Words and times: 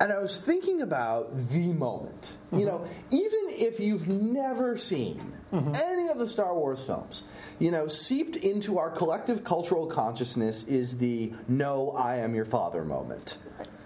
And 0.00 0.12
I 0.12 0.18
was 0.18 0.38
thinking 0.38 0.82
about 0.82 1.30
the 1.50 1.72
moment. 1.72 2.36
You 2.52 2.66
know, 2.66 2.78
mm-hmm. 2.78 3.16
even 3.16 3.40
if 3.48 3.80
you've 3.80 4.06
never 4.06 4.76
seen 4.76 5.32
mm-hmm. 5.52 5.72
any 5.74 6.08
of 6.08 6.18
the 6.18 6.28
Star 6.28 6.54
Wars 6.54 6.84
films, 6.84 7.24
you 7.58 7.70
know, 7.70 7.88
seeped 7.88 8.36
into 8.36 8.78
our 8.78 8.90
collective 8.90 9.42
cultural 9.42 9.86
consciousness 9.86 10.62
is 10.64 10.98
the 10.98 11.32
"No, 11.48 11.90
I 11.90 12.16
am 12.18 12.34
your 12.34 12.44
father" 12.44 12.84
moment. 12.84 13.38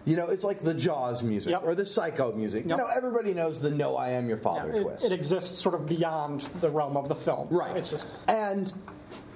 You 0.05 0.17
know, 0.17 0.27
it's 0.27 0.43
like 0.43 0.63
the 0.63 0.75
Jaws 0.75 1.23
music 1.23 1.53
Yep. 1.53 1.63
or 1.65 1.75
the 1.77 1.87
Psycho 1.87 2.33
music. 2.33 2.65
You 2.65 2.77
know, 2.77 2.89
everybody 2.95 3.33
knows 3.35 3.61
the 3.61 3.71
"No, 3.71 3.97
I 3.97 4.11
am 4.11 4.29
your 4.29 4.37
father" 4.37 4.73
it, 4.73 4.83
twist. 4.83 5.05
it 5.07 5.13
exists 5.13 5.59
sort 5.59 5.75
of 5.75 5.87
beyond 5.87 6.43
the 6.61 6.71
realm 6.71 6.97
of 6.97 7.09
the 7.09 7.15
film. 7.15 7.49
Right. 7.51 7.77
It's 7.77 7.89
just 7.89 8.09
and 8.29 8.71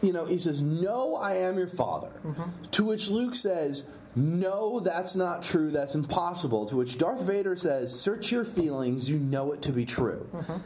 you 0.02 0.12
know 0.12 0.27
he 0.27 0.38
says, 0.38 0.61
"No, 0.61 1.14
I 1.16 1.36
am 1.36 1.56
your 1.56 1.68
father." 1.68 2.11
Mm-hmm. 2.24 2.62
To 2.72 2.84
which 2.84 3.08
Luke 3.08 3.34
says, 3.36 3.86
"No, 4.17 4.80
that's 4.80 5.14
not 5.14 5.45
true. 5.45 5.71
That's 5.71 5.95
impossible." 5.95 6.66
To 6.66 6.77
which 6.77 6.98
Darth 6.98 7.21
Vader 7.23 7.55
says, 7.55 7.93
"Search 7.93 8.33
your 8.33 8.45
feelings. 8.45 9.09
You 9.09 9.19
know 9.19 9.52
it 9.52 9.62
to 9.62 9.73
be 9.73 9.84
true." 9.84 10.29
Mm-hmm. 10.33 10.57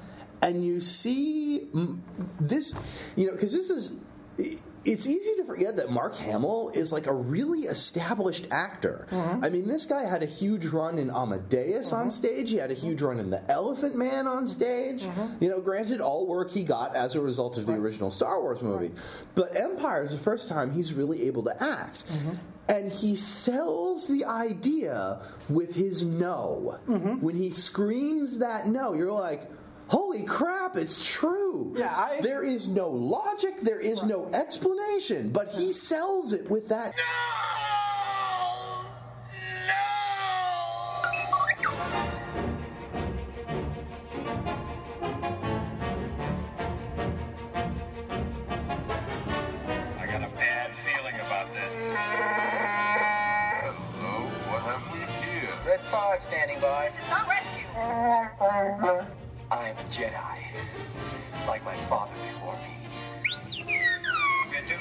And 0.43 0.65
you 0.65 0.81
see 0.81 1.69
this, 2.41 2.75
you 3.17 3.27
know, 3.27 3.33
because 3.33 3.53
this 3.53 3.69
is. 3.69 3.93
It's 4.83 5.07
easy 5.07 5.35
to 5.37 5.45
forget 5.45 5.77
that 5.77 5.91
Mark 5.91 6.17
Hamill 6.17 6.71
is 6.73 6.91
like 6.91 7.07
a 7.07 7.13
really 7.13 7.67
established 7.67 8.47
actor. 8.51 9.07
Mm-hmm. 9.11 9.45
I 9.45 9.51
mean, 9.51 9.69
this 9.69 9.85
guy 9.85 10.05
had 10.09 10.23
a 10.23 10.27
huge 10.27 10.65
run 10.65 10.99
in 10.99 11.11
Amadeus 11.11 11.93
on 11.93 12.05
mm-hmm. 12.05 12.09
stage. 12.09 12.51
He 12.51 12.57
had 12.57 12.71
a 12.71 12.75
huge 12.75 13.03
run 13.03 13.21
in 13.21 13.29
The 13.29 13.43
Elephant 13.51 13.95
Man 13.97 14.27
on 14.27 14.49
stage. 14.49 15.07
You 15.39 15.51
know, 15.51 15.61
granted, 15.61 16.01
all 16.01 16.27
work 16.27 16.51
he 16.51 16.65
got 16.65 16.97
as 16.97 17.15
a 17.15 17.21
result 17.21 17.59
of 17.59 17.67
the 17.67 17.75
original 17.75 18.11
Star 18.11 18.41
Wars 18.41 18.63
movie. 18.63 18.93
But 19.35 19.55
Empire 19.55 20.07
is 20.07 20.13
the 20.13 20.19
first 20.19 20.49
time 20.49 20.73
he's 20.73 20.95
really 20.95 21.25
able 21.27 21.43
to 21.43 21.63
act. 21.63 22.05
And 22.71 22.91
he 22.93 23.17
sells 23.17 24.07
the 24.07 24.25
idea 24.25 25.21
with 25.49 25.75
his 25.75 26.05
no. 26.05 26.79
Mm-hmm. 26.89 27.21
When 27.21 27.35
he 27.37 27.51
screams 27.51 28.39
that 28.39 28.67
no, 28.67 28.95
you're 28.95 29.13
like, 29.13 29.51
holy 29.89 30.23
crap, 30.23 30.77
it's 30.77 31.05
true. 31.05 31.75
Yeah, 31.77 31.93
I- 31.95 32.21
there 32.21 32.45
is 32.45 32.69
no 32.69 32.89
logic, 32.89 33.61
there 33.61 33.81
is 33.81 34.05
no 34.05 34.31
explanation, 34.33 35.31
but 35.31 35.49
he 35.49 35.73
sells 35.73 36.33
it 36.33 36.49
with 36.49 36.69
that. 36.69 36.95
I 36.97 37.60
Red 56.21 56.29
5 56.29 56.31
standing 56.31 56.61
by. 56.61 56.87
This 56.87 57.05
is 57.05 57.11
not 57.11 57.29
rescue. 57.29 57.65
I 59.51 59.69
am 59.69 59.77
a 59.77 59.83
Jedi, 59.91 61.47
like 61.47 61.65
my 61.65 61.75
father 61.75 62.13
before 62.27 62.57
me. 62.57 62.77
Good, 64.51 64.67
dude. 64.67 64.79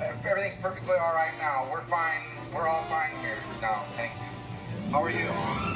Uh, 0.00 0.12
everything's 0.28 0.60
perfectly 0.60 0.94
all 0.94 1.14
right 1.14 1.34
now. 1.38 1.68
We're 1.70 1.82
fine. 1.82 2.22
We're 2.54 2.68
all 2.68 2.84
fine 2.84 3.10
here 3.20 3.38
now. 3.60 3.84
Thank 3.96 4.12
you. 4.14 4.90
How 4.90 5.02
are 5.02 5.10
you? 5.10 5.71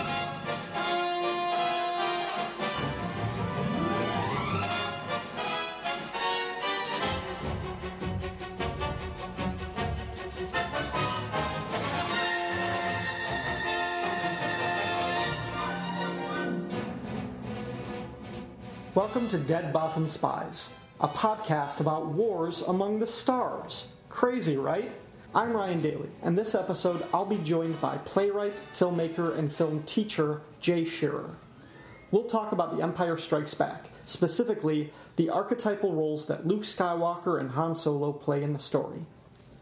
Welcome 18.96 19.28
to 19.28 19.36
Dead 19.36 19.74
Bothan 19.74 20.08
Spies, 20.08 20.70
a 21.02 21.06
podcast 21.06 21.80
about 21.80 22.06
wars 22.06 22.62
among 22.62 22.98
the 22.98 23.06
stars. 23.06 23.88
Crazy, 24.08 24.56
right? 24.56 24.90
I'm 25.34 25.52
Ryan 25.52 25.82
Daly, 25.82 26.08
and 26.22 26.36
this 26.36 26.54
episode 26.54 27.04
I'll 27.12 27.26
be 27.26 27.36
joined 27.36 27.78
by 27.78 27.98
playwright, 27.98 28.54
filmmaker, 28.72 29.36
and 29.36 29.52
film 29.52 29.82
teacher 29.82 30.40
Jay 30.60 30.82
Shearer. 30.82 31.36
We'll 32.10 32.24
talk 32.24 32.52
about 32.52 32.74
The 32.74 32.82
Empire 32.82 33.18
Strikes 33.18 33.52
Back, 33.52 33.90
specifically 34.06 34.90
the 35.16 35.28
archetypal 35.28 35.92
roles 35.92 36.24
that 36.24 36.46
Luke 36.46 36.62
Skywalker 36.62 37.38
and 37.38 37.50
Han 37.50 37.74
Solo 37.74 38.14
play 38.14 38.42
in 38.42 38.54
the 38.54 38.58
story. 38.58 39.04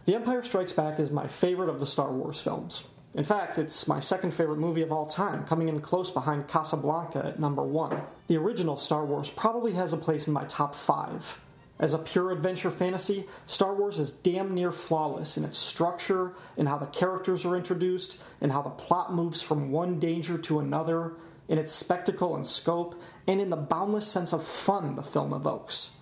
The 0.05 0.15
Empire 0.15 0.45
Strikes 0.45 0.73
Back 0.73 1.01
is 1.01 1.11
my 1.11 1.27
favorite 1.27 1.71
of 1.71 1.81
the 1.81 1.87
Star 1.87 2.13
Wars 2.13 2.41
films. 2.41 2.85
In 3.15 3.23
fact, 3.23 3.59
it's 3.59 3.87
my 3.87 4.01
second 4.01 4.35
favorite 4.35 4.59
movie 4.59 4.83
of 4.83 4.91
all 4.91 5.07
time, 5.07 5.45
coming 5.47 5.69
in 5.69 5.81
close 5.81 6.11
behind 6.11 6.49
Casablanca 6.49 7.27
at 7.27 7.39
number 7.39 7.63
one. 7.63 8.03
The 8.27 8.37
original 8.37 8.77
Star 8.77 9.05
Wars 9.05 9.31
probably 9.31 9.73
has 9.75 9.93
a 9.93 9.97
place 9.97 10.27
in 10.27 10.33
my 10.33 10.45
top 10.47 10.75
five. 10.75 11.41
As 11.79 11.95
a 11.95 11.99
pure 11.99 12.33
adventure 12.33 12.73
fantasy, 12.73 13.27
Star 13.47 13.75
Wars 13.75 14.01
is 14.01 14.11
damn 14.11 14.53
near 14.53 14.73
flawless 14.73 15.37
in 15.37 15.45
its 15.45 15.59
structure, 15.59 16.33
in 16.57 16.67
how 16.67 16.77
the 16.77 16.87
characters 16.87 17.45
are 17.45 17.57
introduced, 17.57 18.21
in 18.41 18.51
how 18.51 18.63
the 18.63 18.71
plot 18.71 19.15
moves 19.15 19.41
from 19.41 19.71
one 19.71 20.01
danger 20.01 20.37
to 20.39 20.59
another, 20.59 21.15
in 21.49 21.59
its 21.59 21.73
spectacle 21.73 22.35
and 22.35 22.45
scope, 22.45 23.01
and 23.29 23.41
in 23.41 23.51
the 23.51 23.57
boundless 23.57 24.09
sense 24.09 24.33
of 24.33 24.45
fun 24.45 24.97
the 24.97 25.03
film 25.03 25.33
evokes. 25.33 25.93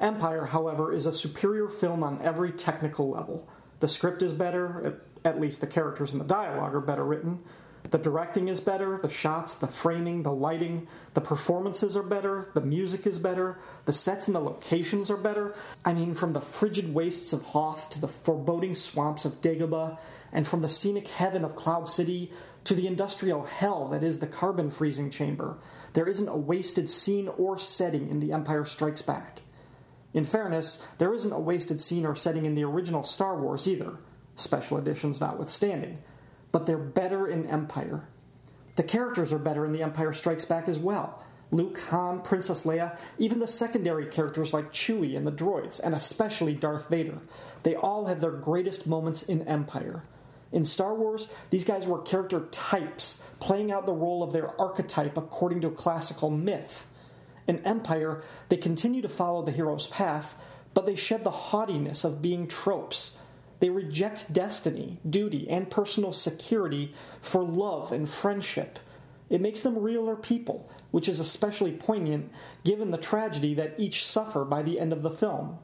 Empire, 0.00 0.44
however, 0.44 0.92
is 0.92 1.06
a 1.06 1.12
superior 1.12 1.68
film 1.68 2.02
on 2.02 2.20
every 2.20 2.52
technical 2.52 3.08
level. 3.08 3.48
The 3.80 3.88
script 3.88 4.22
is 4.22 4.32
better, 4.32 5.02
at, 5.24 5.40
least 5.40 5.60
the 5.60 5.66
characters 5.66 6.12
and 6.12 6.20
the 6.20 6.26
dialogue 6.26 6.74
are 6.74 6.80
better 6.80 7.04
written. 7.04 7.42
The 7.90 7.98
directing 7.98 8.48
is 8.48 8.60
better, 8.60 8.98
the 8.98 9.08
shots, 9.08 9.54
the 9.54 9.66
framing, 9.66 10.22
the 10.22 10.32
lighting, 10.32 10.88
the 11.14 11.20
performances 11.20 11.96
are 11.96 12.02
better, 12.02 12.50
the 12.52 12.60
music 12.60 13.06
is 13.06 13.18
better, 13.18 13.58
the 13.86 13.92
sets 13.92 14.26
and 14.26 14.34
the 14.34 14.40
locations 14.40 15.10
are 15.10 15.16
better. 15.16 15.54
I 15.84 15.94
mean, 15.94 16.14
from 16.14 16.32
the 16.32 16.40
frigid 16.40 16.92
wastes 16.92 17.32
of 17.32 17.42
Hoth 17.42 17.88
to 17.90 18.00
the 18.00 18.08
foreboding 18.08 18.74
swamps 18.74 19.24
of 19.24 19.40
Dagobah, 19.40 19.98
and 20.32 20.46
from 20.46 20.60
the 20.60 20.68
scenic 20.68 21.08
heaven 21.08 21.44
of 21.44 21.56
Cloud 21.56 21.88
City 21.88 22.30
to 22.64 22.74
the 22.74 22.86
industrial 22.86 23.44
hell 23.44 23.88
that 23.88 24.02
is 24.02 24.18
the 24.18 24.26
carbon 24.26 24.70
freezing 24.70 25.08
chamber, 25.08 25.56
there 25.94 26.08
isn't 26.08 26.28
a 26.28 26.36
wasted 26.36 26.90
scene 26.90 27.28
or 27.38 27.58
setting 27.58 28.08
in 28.10 28.20
The 28.20 28.32
Empire 28.32 28.66
Strikes 28.66 29.02
Back. 29.02 29.40
In 30.12 30.24
fairness, 30.24 30.86
there 30.98 31.14
isn't 31.14 31.32
a 31.32 31.40
wasted 31.40 31.80
scene 31.80 32.04
or 32.04 32.14
setting 32.14 32.44
in 32.44 32.54
the 32.54 32.64
original 32.64 33.04
Star 33.04 33.40
Wars 33.40 33.66
either, 33.68 33.98
special 34.38 34.78
editions 34.78 35.20
notwithstanding, 35.20 35.98
but 36.52 36.66
they're 36.66 36.78
better 36.78 37.26
in 37.26 37.46
Empire. 37.46 38.08
The 38.76 38.82
characters 38.82 39.32
are 39.32 39.38
better 39.38 39.64
in 39.64 39.72
The 39.72 39.82
Empire 39.82 40.12
Strikes 40.12 40.44
Back 40.44 40.68
as 40.68 40.78
well. 40.78 41.24
Luke, 41.50 41.80
Han, 41.88 42.20
Princess 42.20 42.64
Leia, 42.64 42.98
even 43.18 43.38
the 43.38 43.46
secondary 43.46 44.06
characters 44.06 44.52
like 44.52 44.72
Chewie 44.72 45.16
and 45.16 45.26
the 45.26 45.32
droids, 45.32 45.80
and 45.80 45.94
especially 45.94 46.52
Darth 46.52 46.88
Vader, 46.88 47.18
they 47.62 47.74
all 47.74 48.06
have 48.06 48.20
their 48.20 48.30
greatest 48.30 48.86
moments 48.86 49.22
in 49.22 49.42
Empire. 49.48 50.02
In 50.52 50.64
Star 50.64 50.94
Wars, 50.94 51.28
these 51.50 51.64
guys 51.64 51.86
were 51.86 52.02
character 52.02 52.46
types, 52.50 53.22
playing 53.40 53.72
out 53.72 53.86
the 53.86 53.92
role 53.92 54.22
of 54.22 54.32
their 54.32 54.58
archetype 54.60 55.16
according 55.16 55.62
to 55.62 55.70
classical 55.70 56.30
myth. 56.30 56.86
In 57.46 57.64
Empire, 57.64 58.22
they 58.48 58.56
continue 58.58 59.02
to 59.02 59.08
follow 59.08 59.42
the 59.42 59.52
hero's 59.52 59.86
path, 59.86 60.36
but 60.74 60.86
they 60.86 60.94
shed 60.94 61.24
the 61.24 61.30
haughtiness 61.30 62.04
of 62.04 62.22
being 62.22 62.46
tropes. 62.46 63.16
They 63.60 63.70
reject 63.70 64.32
destiny, 64.32 65.00
duty, 65.08 65.48
and 65.48 65.70
personal 65.70 66.12
security 66.12 66.92
for 67.20 67.42
love 67.42 67.92
and 67.92 68.08
friendship. 68.08 68.78
It 69.30 69.40
makes 69.40 69.60
them 69.60 69.78
realer 69.78 70.16
people, 70.16 70.70
which 70.90 71.08
is 71.08 71.20
especially 71.20 71.72
poignant 71.72 72.30
given 72.64 72.90
the 72.90 72.98
tragedy 72.98 73.54
that 73.54 73.74
each 73.78 74.06
suffer 74.06 74.44
by 74.44 74.62
the 74.62 74.78
end 74.78 74.92
of 74.92 75.02
the 75.02 75.10
film. 75.10 75.58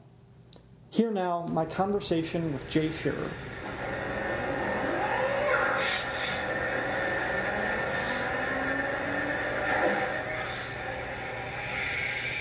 Here 0.89 1.11
now, 1.11 1.47
my 1.47 1.65
conversation 1.65 2.53
with 2.53 2.69
Jay 2.69 2.91
Shearer. 2.91 3.29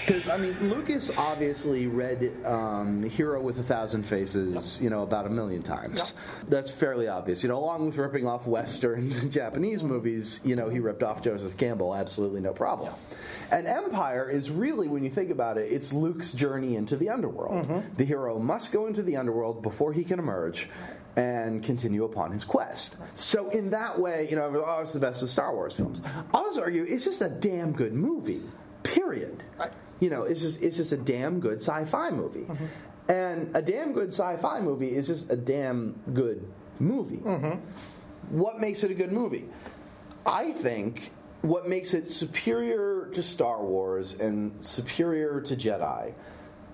Because 0.06 0.28
I 0.28 0.36
mean, 0.36 0.54
Lucas 0.68 1.18
obviously 1.18 1.86
read 1.86 2.30
um, 2.44 3.02
"Hero 3.04 3.40
with 3.40 3.58
a 3.58 3.62
Thousand 3.62 4.02
Faces," 4.02 4.78
you 4.80 4.90
know, 4.90 5.02
about 5.02 5.26
a 5.26 5.30
million 5.30 5.62
times. 5.62 6.12
That's 6.48 6.70
fairly 6.70 7.08
obvious. 7.08 7.42
You 7.42 7.48
know, 7.48 7.58
along 7.58 7.86
with 7.86 7.96
ripping 7.96 8.26
off 8.26 8.46
westerns 8.46 9.16
and 9.18 9.32
Japanese 9.32 9.82
movies, 9.82 10.40
you 10.44 10.56
know, 10.56 10.68
he 10.68 10.78
ripped 10.78 11.02
off 11.02 11.22
Joseph 11.22 11.56
Campbell. 11.56 11.94
Absolutely 11.94 12.40
no 12.42 12.52
problem. 12.52 12.92
And 13.50 13.66
Empire 13.66 14.28
is 14.28 14.50
really, 14.50 14.88
when 14.88 15.04
you 15.04 15.10
think 15.10 15.30
about 15.30 15.58
it, 15.58 15.70
it's 15.72 15.92
Luke's 15.92 16.32
journey 16.32 16.76
into 16.76 16.96
the 16.96 17.08
underworld. 17.08 17.84
The 17.96 18.04
hero 18.04 18.38
must 18.38 18.72
go 18.72 18.86
into 18.86 19.02
the 19.02 19.16
underworld 19.16 19.62
before 19.62 19.92
he 19.92 20.04
can 20.04 20.18
emerge 20.18 20.68
and 21.16 21.62
continue 21.62 22.04
upon 22.04 22.32
his 22.32 22.44
quest. 22.44 22.96
So, 23.14 23.48
in 23.50 23.70
that 23.70 23.98
way, 23.98 24.28
you 24.28 24.36
know, 24.36 24.64
oh, 24.66 24.80
it's 24.82 24.92
the 24.92 24.98
best 25.00 25.22
of 25.22 25.30
Star 25.30 25.54
Wars 25.54 25.76
films. 25.76 26.02
I'll 26.32 26.44
just 26.46 26.58
argue 26.58 26.84
it's 26.86 27.04
just 27.04 27.22
a 27.22 27.28
damn 27.28 27.72
good 27.72 27.92
movie. 27.94 28.42
Period. 28.82 29.42
You 30.00 30.10
know, 30.10 30.22
it's 30.24 30.40
just 30.40 30.62
it's 30.62 30.76
just 30.76 30.92
a 30.92 30.96
damn 30.96 31.40
good 31.40 31.58
sci-fi 31.62 32.10
movie, 32.10 32.40
mm-hmm. 32.40 32.66
and 33.08 33.54
a 33.54 33.62
damn 33.62 33.92
good 33.92 34.08
sci-fi 34.08 34.60
movie 34.60 34.94
is 34.94 35.06
just 35.06 35.30
a 35.30 35.36
damn 35.36 35.98
good 36.12 36.46
movie. 36.78 37.18
Mm-hmm. 37.18 38.36
What 38.36 38.60
makes 38.60 38.82
it 38.82 38.90
a 38.90 38.94
good 38.94 39.12
movie? 39.12 39.44
I 40.26 40.52
think 40.52 41.12
what 41.42 41.68
makes 41.68 41.92
it 41.92 42.10
superior 42.10 43.10
to 43.14 43.22
Star 43.22 43.62
Wars 43.62 44.14
and 44.14 44.64
superior 44.64 45.42
to 45.42 45.54
Jedi 45.54 46.14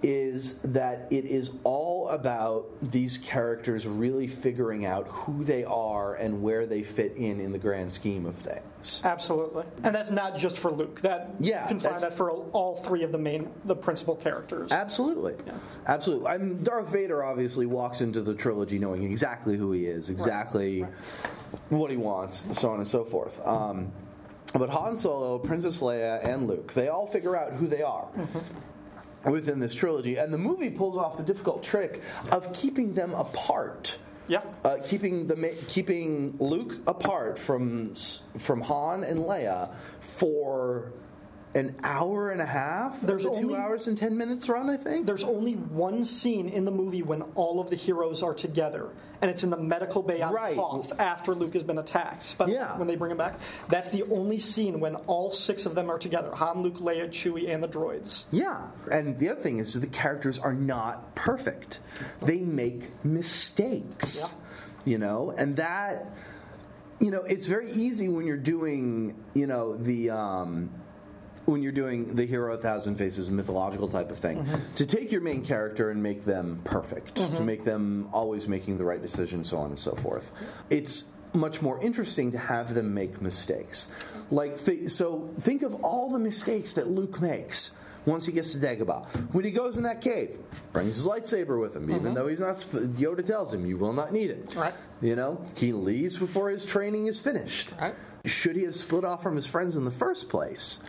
is 0.03 0.55
that 0.65 1.07
it 1.11 1.25
is 1.27 1.53
all 1.65 2.09
about 2.09 2.67
these 2.81 3.19
characters 3.19 3.87
really 3.87 4.27
figuring 4.27 4.87
out 4.87 5.07
who 5.09 5.45
they 5.45 5.63
are 5.65 6.15
and 6.15 6.43
where 6.43 6.67
they 6.67 6.83
fit 6.83 7.13
in 7.17 7.41
in 7.41 7.53
the 7.53 7.59
grand 7.59 7.93
scheme 7.93 8.25
of 8.27 8.35
things. 8.35 9.03
Absolutely, 9.05 9.65
and 9.83 9.95
that's 9.95 10.11
not 10.11 10.37
just 10.39 10.57
for 10.59 10.71
Luke. 10.71 11.01
That 11.03 11.31
Yeah, 11.39 11.63
you 11.65 11.69
can 11.69 11.81
find 11.81 11.95
that's- 11.97 12.01
that 12.01 12.17
for 12.17 12.31
all 12.31 12.77
three 12.79 13.03
of 13.03 13.13
the 13.13 13.19
main, 13.19 13.51
the 13.67 13.77
principal 13.77 14.17
characters. 14.17 14.73
Absolutely, 14.73 15.35
absolutely. 15.87 16.27
I 16.29 16.39
mean, 16.39 16.63
Darth 16.63 16.89
Vader 16.89 17.23
obviously 17.23 17.67
walks 17.67 18.01
into 18.01 18.23
the 18.23 18.35
trilogy 18.35 18.79
knowing 18.79 19.03
exactly 19.05 19.57
who 19.57 19.73
he 19.73 19.85
is, 19.87 20.09
exactly 20.09 20.87
what 21.69 21.91
he 21.91 21.97
wants, 21.99 22.47
so 22.59 22.71
on 22.71 22.79
and 22.79 22.89
so 22.89 23.05
forth. 23.05 23.39
Um, 23.47 23.93
but 24.55 24.69
Han 24.71 24.97
Solo, 24.97 25.39
Princess 25.39 25.79
Leia, 25.81 26.25
and 26.25 26.49
Luke, 26.49 26.73
they 26.73 26.89
all 26.89 27.07
figure 27.07 27.37
out 27.37 27.53
who 27.53 27.67
they 27.67 27.83
are. 27.83 28.09
Within 29.25 29.59
this 29.59 29.75
trilogy, 29.75 30.17
and 30.17 30.33
the 30.33 30.39
movie 30.39 30.71
pulls 30.71 30.97
off 30.97 31.17
the 31.17 31.23
difficult 31.23 31.63
trick 31.63 32.03
of 32.33 32.53
keeping 32.53 32.95
them 32.95 33.13
apart. 33.15 33.99
Yeah. 34.29 34.43
uh, 34.65 34.79
keeping 34.85 35.27
the 35.27 35.57
keeping 35.69 36.37
Luke 36.39 36.77
apart 36.87 37.37
from 37.37 37.95
from 38.39 38.61
Han 38.61 39.03
and 39.03 39.21
Leia 39.21 39.75
for 40.01 40.93
an 41.55 41.75
hour 41.83 42.31
and 42.31 42.41
a 42.41 42.47
half. 42.47 43.01
There's 43.01 43.25
the 43.25 43.31
two 43.31 43.37
only- 43.49 43.57
hours 43.57 43.89
and 43.89 43.99
ten 43.99 44.17
minutes 44.17 44.49
run, 44.49 44.71
I 44.71 44.77
think. 44.77 45.05
There's 45.07 45.25
only 45.25 45.55
one 45.55 46.05
scene 46.05 46.49
in 46.49 46.65
the 46.65 46.71
movie 46.71 47.03
when 47.03 47.23
all 47.35 47.59
of 47.61 47.71
the 47.71 47.77
heroes 47.77 48.23
are 48.23 48.33
together, 48.35 48.91
and 49.21 49.29
it's 49.31 49.43
in 49.43 49.51
the 49.51 49.57
medical 49.57 50.01
bay 50.03 50.23
on 50.23 50.33
Right. 50.33 50.57
Hoth 50.57 50.93
after 51.01 51.35
Luke 51.35 51.55
has 51.55 51.65
been 51.65 51.79
attacked. 51.79 52.37
But 52.39 52.51
Yeah. 52.51 52.79
when 52.79 52.87
they 52.87 52.95
bring 52.95 53.11
him 53.11 53.19
back, 53.19 53.41
that's 53.69 53.89
the 53.89 54.05
only 54.13 54.39
scene 54.39 54.79
when 54.79 54.95
all 55.07 55.33
six 55.33 55.67
of 55.67 55.75
them 55.75 55.91
are 55.91 55.99
together: 55.99 56.31
Han, 56.35 56.63
Luke, 56.63 56.79
Leia, 56.79 57.09
Chewie, 57.11 57.53
and 57.53 57.63
the 57.65 57.69
droids. 57.69 58.25
Yeah, 58.31 58.61
and 58.91 59.19
the 59.19 59.31
other 59.31 59.41
thing 59.41 59.59
is 59.59 59.75
that 59.75 59.81
the 59.81 59.87
characters 59.89 60.39
are 60.39 60.55
not 60.55 61.17
perfect. 61.17 61.81
They 62.23 62.39
make 62.39 62.91
mistakes. 63.05 64.21
Yeah. 64.21 64.29
You 64.93 64.99
know, 64.99 65.35
and 65.37 65.57
that 65.57 66.07
you 67.01 67.11
know, 67.11 67.23
it's 67.23 67.47
very 67.47 67.71
easy 67.71 68.09
when 68.09 68.27
you're 68.27 68.37
doing, 68.37 69.17
you 69.35 69.47
know, 69.47 69.75
the 69.77 70.11
um 70.11 70.71
when 71.51 71.63
you're 71.63 71.73
doing 71.73 72.15
the 72.15 72.25
hero 72.25 72.55
a 72.55 72.57
thousand 72.57 72.97
faces 72.97 73.31
mythological 73.31 73.89
type 73.89 74.11
of 74.11 74.19
thing 74.19 74.43
mm-hmm. 74.43 74.75
to 74.75 74.87
take 74.87 75.11
your 75.11 75.21
main 75.21 75.45
character 75.45 75.91
and 75.91 76.03
make 76.03 76.23
them 76.23 76.61
perfect 76.65 77.17
to 77.17 77.23
mm-hmm. 77.23 77.47
make 77.47 77.65
them 77.65 78.09
always 78.13 78.49
making 78.49 78.79
the 78.79 78.85
right 78.85 79.03
decision 79.03 79.45
so 79.45 79.59
on 79.59 79.69
and 79.71 79.79
so 79.79 79.93
forth 79.93 80.33
it's 80.71 81.05
much 81.33 81.63
more 81.63 81.81
interesting 81.81 82.33
to 82.33 82.39
have 82.39 82.75
them 82.75 82.93
make 82.93 83.21
mistakes 83.23 83.87
like 84.31 84.59
th- 84.59 84.89
so 84.91 85.31
think 85.41 85.63
of 85.63 85.75
all 85.85 86.11
the 86.11 86.19
mistakes 86.19 86.73
that 86.73 86.89
luke 86.89 87.21
makes 87.21 87.73
once 88.07 88.25
he 88.25 88.33
gets 88.33 88.53
to 88.53 88.59
Dagobah. 88.59 89.07
When 89.33 89.45
he 89.45 89.51
goes 89.51 89.77
in 89.77 89.83
that 89.85 90.01
cave, 90.01 90.39
brings 90.73 90.97
his 90.97 91.07
lightsaber 91.07 91.61
with 91.61 91.77
him, 91.77 91.91
even 91.91 92.03
mm-hmm. 92.03 92.15
though 92.15 92.29
he's 92.29 92.41
not. 92.41 92.57
sp- 92.57 92.97
Yoda 92.97 93.25
tells 93.25 93.53
him, 93.53 93.67
"You 93.67 93.77
will 93.77 93.93
not 93.93 94.13
need 94.13 94.31
it." 94.31 94.55
Right. 94.57 94.75
You 95.03 95.17
know, 95.17 95.45
he 95.57 95.73
leaves 95.73 96.19
before 96.19 96.51
his 96.51 96.65
training 96.65 97.07
is 97.07 97.21
finished. 97.21 97.75
Right. 97.81 97.95
Should 98.25 98.57
he 98.57 98.65
have 98.65 98.75
split 98.75 99.05
off 99.05 99.23
from 99.23 99.37
his 99.37 99.47
friends 99.47 99.77
in 99.77 99.85
the 99.85 99.91
first 99.91 100.29
place? 100.29 100.81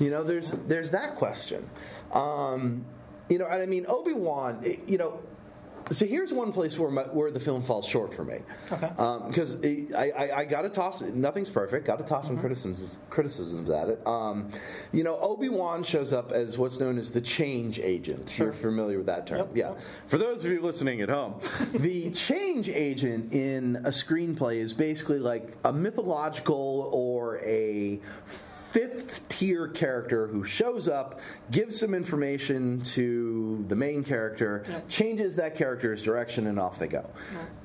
You 0.00 0.10
know, 0.10 0.22
there's 0.22 0.50
there's 0.50 0.90
that 0.92 1.16
question. 1.16 1.68
Um, 2.12 2.84
you 3.28 3.38
know, 3.38 3.46
and 3.46 3.62
I 3.62 3.66
mean 3.66 3.86
Obi 3.88 4.12
Wan. 4.12 4.64
You 4.86 4.98
know, 4.98 5.20
so 5.92 6.04
here's 6.04 6.32
one 6.32 6.52
place 6.52 6.76
where 6.78 6.90
my, 6.90 7.02
where 7.02 7.30
the 7.30 7.38
film 7.38 7.62
falls 7.62 7.86
short 7.86 8.12
for 8.12 8.24
me. 8.24 8.38
Okay. 8.72 8.88
Because 9.28 9.56
I, 9.94 10.10
I, 10.16 10.38
I 10.38 10.44
got 10.44 10.62
to 10.62 10.68
toss 10.68 11.00
it. 11.00 11.14
Nothing's 11.14 11.48
perfect. 11.48 11.86
Got 11.86 11.98
to 11.98 12.04
toss 12.04 12.24
Mm-hmm. 12.24 12.34
some 12.34 12.40
criticisms 12.40 12.98
criticisms 13.08 13.70
at 13.70 13.88
it. 13.88 14.04
Um, 14.06 14.50
you 14.92 15.04
know, 15.04 15.16
Obi 15.20 15.48
Wan 15.48 15.82
shows 15.84 16.12
up 16.12 16.32
as 16.32 16.58
what's 16.58 16.80
known 16.80 16.98
as 16.98 17.10
the 17.12 17.20
change 17.20 17.78
agent. 17.78 18.36
You're 18.38 18.52
familiar 18.52 18.98
with 18.98 19.06
that 19.06 19.26
term, 19.28 19.38
Yep. 19.38 19.50
yeah. 19.54 19.74
For 20.08 20.18
those 20.18 20.44
of 20.44 20.50
you 20.50 20.60
listening 20.60 21.00
at 21.02 21.08
home, 21.08 21.40
the 21.72 22.10
change 22.10 22.68
agent 22.68 23.32
in 23.32 23.76
a 23.84 23.90
screenplay 23.90 24.56
is 24.58 24.74
basically 24.74 25.20
like 25.20 25.56
a 25.64 25.72
mythological 25.72 26.90
or 26.92 27.38
a 27.44 28.00
fifth 28.68 29.26
tier 29.28 29.68
character 29.68 30.26
who 30.26 30.44
shows 30.44 30.88
up, 30.88 31.20
gives 31.50 31.78
some 31.80 31.94
information 31.94 32.80
to 32.82 33.64
the 33.68 33.76
main 33.76 34.04
character, 34.04 34.64
changes 34.88 35.36
that 35.36 35.56
character's 35.56 36.02
direction, 36.02 36.46
and 36.46 36.58
off 36.58 36.78
they 36.78 36.88
go. 36.88 37.08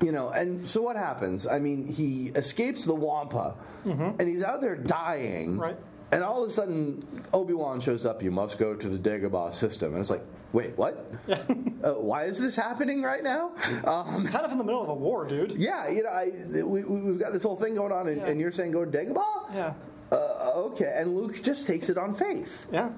You 0.00 0.12
know, 0.12 0.30
and 0.30 0.66
so 0.66 0.80
what 0.82 0.96
happens? 0.96 1.46
I 1.46 1.58
mean, 1.58 1.86
he 1.86 2.28
escapes 2.34 2.84
the 2.84 2.94
Wampa, 2.94 3.54
and 3.84 4.20
he's 4.22 4.42
out 4.44 4.60
there 4.60 4.76
dying. 4.76 5.58
Right. 5.58 5.76
And 6.12 6.22
all 6.22 6.44
of 6.44 6.50
a 6.50 6.52
sudden, 6.52 7.24
Obi 7.32 7.54
Wan 7.54 7.80
shows 7.80 8.04
up. 8.04 8.22
You 8.22 8.30
must 8.30 8.58
go 8.58 8.74
to 8.74 8.88
the 8.88 8.98
Dagobah 8.98 9.54
system, 9.54 9.92
and 9.92 10.00
it's 10.00 10.10
like, 10.10 10.20
wait, 10.52 10.76
what? 10.76 11.10
uh, 11.30 11.94
why 11.94 12.24
is 12.24 12.38
this 12.38 12.54
happening 12.54 13.02
right 13.02 13.22
now? 13.24 13.52
Um, 13.84 14.26
Kind 14.26 14.44
of 14.44 14.52
in 14.52 14.58
the 14.58 14.64
middle 14.64 14.82
of 14.82 14.90
a 14.90 14.94
war, 14.94 15.26
dude. 15.26 15.52
yeah, 15.52 15.88
you 15.88 16.02
know, 16.02 16.10
I, 16.10 16.30
we, 16.62 16.82
we- 16.84 17.00
we've 17.00 17.18
got 17.18 17.32
this 17.32 17.42
whole 17.42 17.56
thing 17.56 17.74
going 17.74 17.92
on, 17.92 18.08
and, 18.08 18.18
Yeah. 18.18 18.26
and 18.28 18.38
you're 18.40 18.52
saying 18.52 18.72
go 18.72 18.84
to 18.84 18.90
Dagobah? 18.90 19.54
Yeah. 19.54 19.72
Uh, 20.12 20.52
okay, 20.56 20.92
and 20.96 21.16
Luke 21.16 21.42
just 21.42 21.66
takes 21.66 21.88
it 21.88 21.96
on 21.96 22.14
faith. 22.14 22.66
Yeah. 22.70 22.90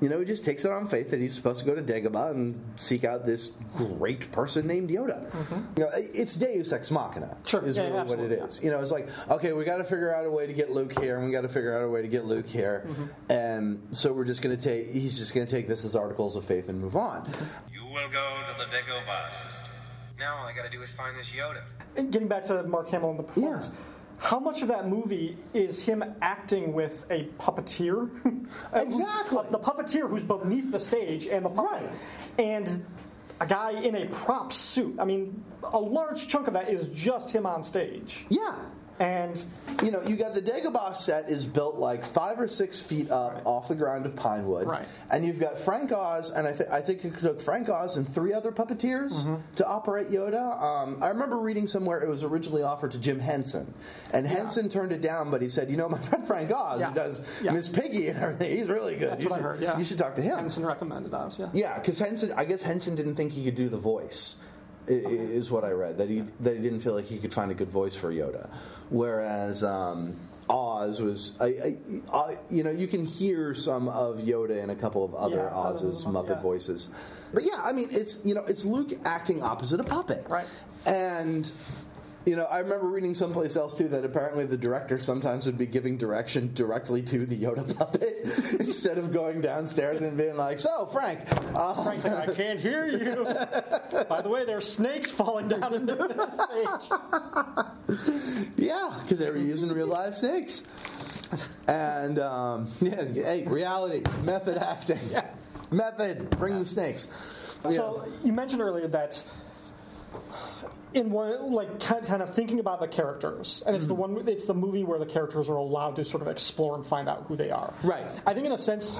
You 0.00 0.08
know, 0.08 0.18
he 0.18 0.24
just 0.24 0.44
takes 0.44 0.64
it 0.64 0.72
on 0.72 0.88
faith 0.88 1.10
that 1.12 1.20
he's 1.20 1.32
supposed 1.34 1.60
to 1.60 1.64
go 1.64 1.76
to 1.76 1.80
Dagobah 1.82 2.32
and 2.32 2.60
seek 2.74 3.04
out 3.04 3.24
this 3.24 3.52
great 3.76 4.30
person 4.32 4.66
named 4.66 4.90
Yoda. 4.90 5.32
You 5.78 5.84
know, 5.84 5.90
it's 5.94 6.34
Deus 6.34 6.72
Ex 6.72 6.90
Machina. 6.90 7.26
Mm-hmm. 7.26 7.46
Sure, 7.46 7.64
is 7.64 7.76
yeah, 7.76 7.82
really 7.84 7.94
what 7.94 8.00
absolutely, 8.02 8.36
it 8.36 8.42
is. 8.48 8.62
You 8.64 8.70
know, 8.72 8.80
it's 8.80 8.90
like 8.90 9.08
okay, 9.30 9.52
we 9.52 9.64
got 9.64 9.76
to 9.78 9.84
figure 9.84 10.12
out 10.14 10.26
a 10.26 10.30
way 10.30 10.46
to 10.48 10.52
get 10.52 10.70
Luke 10.72 10.98
here, 10.98 11.16
and 11.18 11.24
we 11.26 11.30
got 11.32 11.42
to 11.42 11.48
figure 11.48 11.76
out 11.76 11.84
a 11.84 11.88
way 11.88 12.02
to 12.02 12.08
get 12.08 12.24
Luke 12.24 12.46
here, 12.48 12.84
Mm-hmm. 12.88 13.04
and 13.32 13.80
so 13.92 14.12
we're 14.12 14.24
just 14.24 14.42
going 14.42 14.56
to 14.56 14.62
take. 14.62 14.90
He's 14.90 15.16
just 15.16 15.34
going 15.34 15.46
to 15.46 15.50
take 15.50 15.68
this 15.68 15.84
as 15.84 15.94
articles 15.94 16.34
of 16.36 16.44
faith 16.44 16.68
and 16.68 16.80
move 16.80 16.96
on. 16.96 17.32
You 17.72 17.84
will 17.84 18.08
go 18.10 18.38
to 18.52 18.58
the 18.58 18.64
Dagobah 18.64 19.32
system. 19.34 19.68
Now 20.18 20.36
all 20.36 20.46
I 20.46 20.52
gotta 20.52 20.68
do 20.70 20.82
is 20.82 20.92
find 20.92 21.16
this 21.16 21.30
Yoda. 21.30 21.62
And 21.96 22.12
getting 22.12 22.28
back 22.28 22.44
to 22.44 22.62
Mark 22.64 22.88
Hamill 22.90 23.10
and 23.10 23.18
the 23.18 23.22
performance. 23.22 23.68
Yeah. 23.72 23.80
How 24.20 24.38
much 24.38 24.60
of 24.60 24.68
that 24.68 24.86
movie 24.86 25.36
is 25.54 25.82
him 25.82 26.04
acting 26.20 26.72
with 26.74 27.06
a 27.10 27.24
puppeteer? 27.38 28.10
Uh, 28.74 28.80
Exactly. 28.80 29.38
uh, 29.38 29.42
the 29.50 29.58
puppeteer 29.58 30.08
who's 30.08 30.22
beneath 30.24 30.70
the 30.72 30.78
stage 30.80 31.26
and 31.26 31.44
the 31.44 31.50
puppet. 31.50 31.82
Right. 31.82 31.90
And 32.38 32.84
a 33.40 33.46
guy 33.46 33.72
in 33.80 33.94
a 33.94 34.06
prop 34.06 34.52
suit. 34.52 34.96
I 34.98 35.04
mean, 35.04 35.42
a 35.62 35.78
large 35.78 36.26
chunk 36.28 36.46
of 36.48 36.54
that 36.54 36.68
is 36.68 36.88
just 36.88 37.30
him 37.30 37.46
on 37.46 37.62
stage. 37.62 38.26
Yeah. 38.28 38.56
And 39.00 39.42
You 39.82 39.90
know, 39.90 40.02
you 40.02 40.14
got 40.16 40.34
the 40.34 40.42
Dagobah 40.42 40.94
set 40.94 41.30
is 41.30 41.46
built 41.46 41.76
like 41.76 42.04
five 42.04 42.38
or 42.38 42.46
six 42.46 42.82
feet 42.82 43.10
up 43.10 43.32
Right. 43.36 43.42
off 43.46 43.66
the 43.68 43.74
ground 43.74 44.04
of 44.04 44.14
pine 44.14 44.46
wood, 44.46 44.66
Right. 44.68 44.84
and 45.10 45.24
you've 45.24 45.40
got 45.40 45.56
Frank 45.56 45.90
Oz, 45.90 46.28
and 46.30 46.46
I, 46.46 46.52
th- 46.52 46.68
I 46.70 46.82
think 46.82 47.02
it 47.06 47.18
took 47.18 47.40
Frank 47.40 47.70
Oz 47.70 47.96
and 47.96 48.06
three 48.06 48.34
other 48.34 48.52
puppeteers 48.52 49.12
Mm-hmm. 49.24 49.36
to 49.56 49.66
operate 49.66 50.10
Yoda. 50.10 50.62
Um, 50.62 50.98
I 51.02 51.08
remember 51.08 51.38
reading 51.38 51.66
somewhere 51.66 52.02
it 52.02 52.08
was 52.10 52.22
originally 52.22 52.62
offered 52.62 52.90
to 52.90 52.98
Jim 52.98 53.18
Henson, 53.18 53.72
and 54.12 54.26
Henson 54.26 54.68
turned 54.68 54.92
it 54.92 55.00
down, 55.00 55.30
but 55.30 55.40
he 55.40 55.48
said, 55.48 55.70
"You 55.70 55.78
know, 55.78 55.88
my 55.88 55.98
friend 56.08 56.26
Frank 56.26 56.50
Oz, 56.54 56.80
Yeah. 56.80 56.88
who 56.90 56.94
does 56.94 57.22
Yeah. 57.42 57.52
Miss 57.52 57.68
Piggy 57.70 58.08
and 58.08 58.18
everything, 58.18 58.54
he's 58.58 58.68
really 58.68 58.96
good. 58.96 59.12
that's 59.12 59.22
you 59.22 59.30
what 59.30 59.36
should, 59.36 59.46
I 59.46 59.48
heard. 59.48 59.60
Yeah. 59.62 59.78
you 59.78 59.84
should 59.84 59.96
talk 59.98 60.14
to 60.16 60.22
him." 60.22 60.36
Henson 60.36 60.66
recommended 60.66 61.14
us. 61.14 61.38
Yeah. 61.38 61.48
Yeah, 61.54 61.78
because 61.78 61.98
Henson, 61.98 62.34
I 62.36 62.44
guess 62.44 62.60
Henson 62.60 62.96
didn't 62.96 63.14
think 63.14 63.32
he 63.32 63.44
could 63.44 63.54
do 63.54 63.70
the 63.70 63.78
voice. 63.78 64.36
Is 64.88 65.50
what 65.50 65.64
I 65.64 65.70
read 65.70 65.98
that 65.98 66.08
he 66.08 66.24
that 66.40 66.56
he 66.56 66.62
didn't 66.62 66.80
feel 66.80 66.94
like 66.94 67.04
he 67.04 67.18
could 67.18 67.32
find 67.32 67.50
a 67.50 67.54
good 67.54 67.68
voice 67.68 67.94
for 67.94 68.10
Yoda, 68.12 68.48
whereas 68.88 69.62
um, 69.62 70.16
Oz 70.48 71.00
was, 71.00 71.32
I, 71.38 71.46
I, 71.46 71.76
I, 72.12 72.38
you 72.50 72.64
know, 72.64 72.70
you 72.70 72.88
can 72.88 73.04
hear 73.04 73.54
some 73.54 73.88
of 73.88 74.18
Yoda 74.18 74.62
in 74.62 74.70
a 74.70 74.74
couple 74.74 75.04
of 75.04 75.14
other 75.14 75.36
Yeah, 75.50 75.54
Oz's 75.56 76.04
Muppet 76.04 76.30
yeah. 76.30 76.40
voices, 76.40 76.88
but 77.32 77.44
yeah, 77.44 77.60
I 77.62 77.72
mean, 77.72 77.88
it's 77.92 78.18
you 78.24 78.34
know, 78.34 78.44
it's 78.46 78.64
Luke 78.64 78.92
acting 79.04 79.42
opposite 79.42 79.80
a 79.80 79.84
puppet, 79.84 80.26
Right. 80.28 80.46
And 80.86 81.52
you 82.26 82.36
know, 82.36 82.44
I 82.44 82.58
remember 82.58 82.86
reading 82.86 83.14
someplace 83.14 83.56
else 83.56 83.74
too 83.74 83.88
that 83.88 84.04
apparently 84.04 84.44
the 84.44 84.56
director 84.56 84.98
sometimes 84.98 85.46
would 85.46 85.56
be 85.56 85.66
giving 85.66 85.96
direction 85.96 86.52
directly 86.52 87.02
to 87.04 87.24
the 87.24 87.36
Yoda 87.36 87.76
puppet 87.78 88.60
instead 88.60 88.98
of 88.98 89.12
going 89.12 89.40
downstairs 89.40 90.00
and 90.02 90.16
being 90.16 90.36
like, 90.36 90.58
"So, 90.58 90.86
Frank, 90.86 91.20
um, 91.56 91.82
Frank's 91.82 92.04
like, 92.04 92.28
I 92.28 92.34
can't 92.34 92.60
hear 92.60 92.86
you. 92.86 93.24
By 94.08 94.20
the 94.20 94.28
way, 94.28 94.44
there 94.44 94.58
are 94.58 94.62
snakes 94.62 95.10
falling 95.10 95.48
down 95.48 95.72
into 95.72 95.94
the 95.94 96.78
stage. 97.88 98.50
yeah, 98.56 98.98
because 99.02 99.18
they 99.18 99.30
were 99.30 99.38
using 99.38 99.70
real 99.70 99.86
live 99.86 100.14
snakes." 100.14 100.64
And 101.68 102.18
um, 102.18 102.68
yeah, 102.80 103.04
hey, 103.04 103.46
reality, 103.46 104.02
method 104.24 104.58
acting, 104.58 104.98
yeah. 105.10 105.26
method, 105.70 106.28
bring 106.30 106.58
the 106.58 106.64
snakes. 106.64 107.08
So 107.68 108.06
you 108.24 108.32
mentioned 108.32 108.62
earlier 108.62 108.88
that 108.88 109.22
in 110.94 111.10
one 111.10 111.52
like 111.52 111.80
kind 111.80 112.04
kind 112.04 112.22
of 112.22 112.34
thinking 112.34 112.58
about 112.60 112.80
the 112.80 112.88
characters, 112.88 113.62
and 113.66 113.74
it's 113.76 113.86
the 113.86 113.94
Mm-hmm. 113.94 114.14
one 114.16 114.28
it's 114.28 114.44
the 114.44 114.54
movie 114.54 114.84
where 114.84 114.98
the 114.98 115.06
characters 115.06 115.48
are 115.48 115.56
allowed 115.56 115.96
to 115.96 116.04
sort 116.04 116.22
of 116.22 116.28
explore 116.28 116.74
and 116.76 116.86
find 116.86 117.08
out 117.08 117.24
who 117.28 117.36
they 117.36 117.50
are. 117.50 117.72
Right. 117.82 118.06
I 118.26 118.34
think 118.34 118.46
in 118.46 118.52
a 118.52 118.58
sense. 118.58 118.98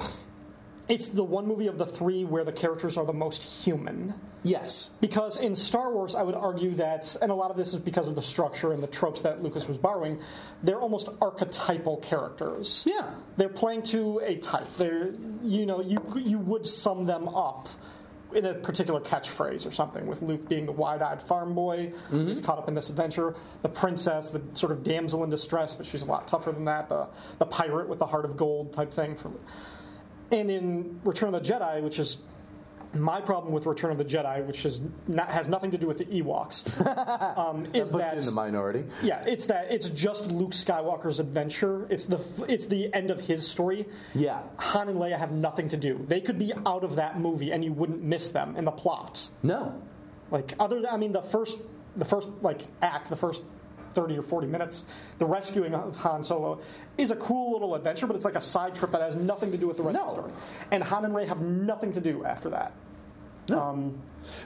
it's 0.89 1.07
the 1.09 1.23
one 1.23 1.47
movie 1.47 1.67
of 1.67 1.77
the 1.77 1.85
three 1.85 2.25
where 2.25 2.43
the 2.43 2.51
characters 2.51 2.97
are 2.97 3.05
the 3.05 3.13
most 3.13 3.43
human. 3.43 4.13
Yes. 4.43 4.89
Because 4.99 5.37
in 5.37 5.55
Star 5.55 5.93
Wars, 5.93 6.15
I 6.15 6.23
would 6.23 6.33
argue 6.35 6.71
that, 6.71 7.15
and 7.21 7.31
a 7.31 7.35
lot 7.35 7.51
of 7.51 7.55
this 7.57 7.73
is 7.75 7.79
because 7.79 8.07
of 8.07 8.15
the 8.15 8.23
structure 8.23 8.73
and 8.73 8.81
the 8.81 8.87
tropes 8.87 9.21
that 9.21 9.43
Lucas 9.43 9.67
was 9.67 9.77
borrowing, 9.77 10.19
they're 10.63 10.79
almost 10.81 11.07
archetypal 11.21 11.97
characters. 11.97 12.83
Yeah. 12.87 13.13
They're 13.37 13.49
playing 13.49 13.83
to 13.83 14.19
a 14.25 14.35
type. 14.37 14.67
They're, 14.77 15.13
you 15.43 15.65
know, 15.67 15.81
you 15.81 16.01
you 16.15 16.39
would 16.39 16.65
sum 16.67 17.05
them 17.05 17.27
up 17.29 17.69
in 18.33 18.45
a 18.45 18.53
particular 18.53 18.99
catchphrase 18.99 19.65
or 19.65 19.71
something. 19.71 20.07
With 20.07 20.21
Luke 20.21 20.47
being 20.47 20.65
the 20.65 20.71
wide-eyed 20.71 21.21
farm 21.21 21.53
boy 21.53 21.87
mm-hmm. 21.87 22.25
who's 22.25 22.41
caught 22.41 22.57
up 22.57 22.67
in 22.67 22.75
this 22.75 22.89
adventure, 22.89 23.35
the 23.61 23.69
princess, 23.69 24.29
the 24.29 24.41
sort 24.53 24.71
of 24.71 24.83
damsel 24.83 25.23
in 25.23 25.29
distress, 25.29 25.73
but 25.73 25.85
she's 25.85 26.01
a 26.01 26.05
lot 26.05 26.27
tougher 26.27 26.51
than 26.51 26.65
that. 26.65 26.89
The 26.89 27.07
the 27.39 27.45
pirate 27.45 27.87
with 27.87 27.99
the 27.99 28.05
heart 28.05 28.25
of 28.25 28.37
gold 28.37 28.73
type 28.73 28.91
thing. 28.91 29.15
From, 29.15 29.37
and 30.31 30.49
in 30.49 30.99
Return 31.03 31.33
of 31.33 31.43
the 31.43 31.49
Jedi, 31.49 31.83
which 31.83 31.99
is 31.99 32.17
my 32.93 33.21
problem 33.21 33.53
with 33.53 33.65
Return 33.65 33.91
of 33.91 33.97
the 33.97 34.05
Jedi, 34.05 34.45
which 34.45 34.65
is 34.65 34.81
not, 35.07 35.29
has 35.29 35.47
nothing 35.47 35.71
to 35.71 35.77
do 35.77 35.87
with 35.87 35.97
the 35.97 36.05
Ewoks, 36.05 36.85
um, 37.37 37.65
is 37.73 37.89
Puts 37.89 38.03
that 38.03 38.17
in 38.17 38.25
the 38.25 38.31
minority. 38.31 38.83
yeah, 39.01 39.23
it's 39.25 39.45
that 39.47 39.71
it's 39.71 39.89
just 39.89 40.31
Luke 40.31 40.51
Skywalker's 40.51 41.19
adventure. 41.19 41.87
It's 41.89 42.05
the 42.05 42.19
it's 42.47 42.65
the 42.65 42.93
end 42.93 43.11
of 43.11 43.19
his 43.21 43.47
story. 43.47 43.85
Yeah. 44.13 44.41
Han 44.57 44.89
and 44.89 44.99
Leia 44.99 45.17
have 45.17 45.31
nothing 45.31 45.69
to 45.69 45.77
do. 45.77 46.03
They 46.07 46.21
could 46.21 46.37
be 46.37 46.53
out 46.65 46.83
of 46.83 46.95
that 46.95 47.19
movie, 47.19 47.51
and 47.51 47.63
you 47.63 47.73
wouldn't 47.73 48.03
miss 48.03 48.31
them 48.31 48.55
in 48.57 48.65
the 48.65 48.71
plot. 48.71 49.29
No. 49.43 49.81
Like 50.29 50.53
other 50.59 50.81
than 50.81 50.91
I 50.91 50.97
mean, 50.97 51.11
the 51.13 51.21
first 51.21 51.57
the 51.95 52.05
first 52.05 52.29
like 52.41 52.61
act, 52.81 53.09
the 53.09 53.17
first. 53.17 53.41
30 53.93 54.17
or 54.17 54.21
40 54.21 54.47
minutes, 54.47 54.85
the 55.19 55.25
rescuing 55.25 55.73
of 55.73 55.95
Han 55.97 56.23
Solo 56.23 56.59
is 56.97 57.11
a 57.11 57.15
cool 57.17 57.53
little 57.53 57.75
adventure, 57.75 58.07
but 58.07 58.15
it's 58.15 58.25
like 58.25 58.35
a 58.35 58.41
side 58.41 58.75
trip 58.75 58.91
that 58.91 59.01
has 59.01 59.15
nothing 59.15 59.51
to 59.51 59.57
do 59.57 59.67
with 59.67 59.77
the 59.77 59.83
rest 59.83 59.99
of 59.99 60.07
the 60.07 60.13
story. 60.13 60.33
And 60.71 60.83
Han 60.83 61.05
and 61.05 61.15
Ray 61.15 61.25
have 61.25 61.41
nothing 61.41 61.91
to 61.93 62.01
do 62.01 62.25
after 62.25 62.49
that. 62.49 62.73
Um, 63.49 63.97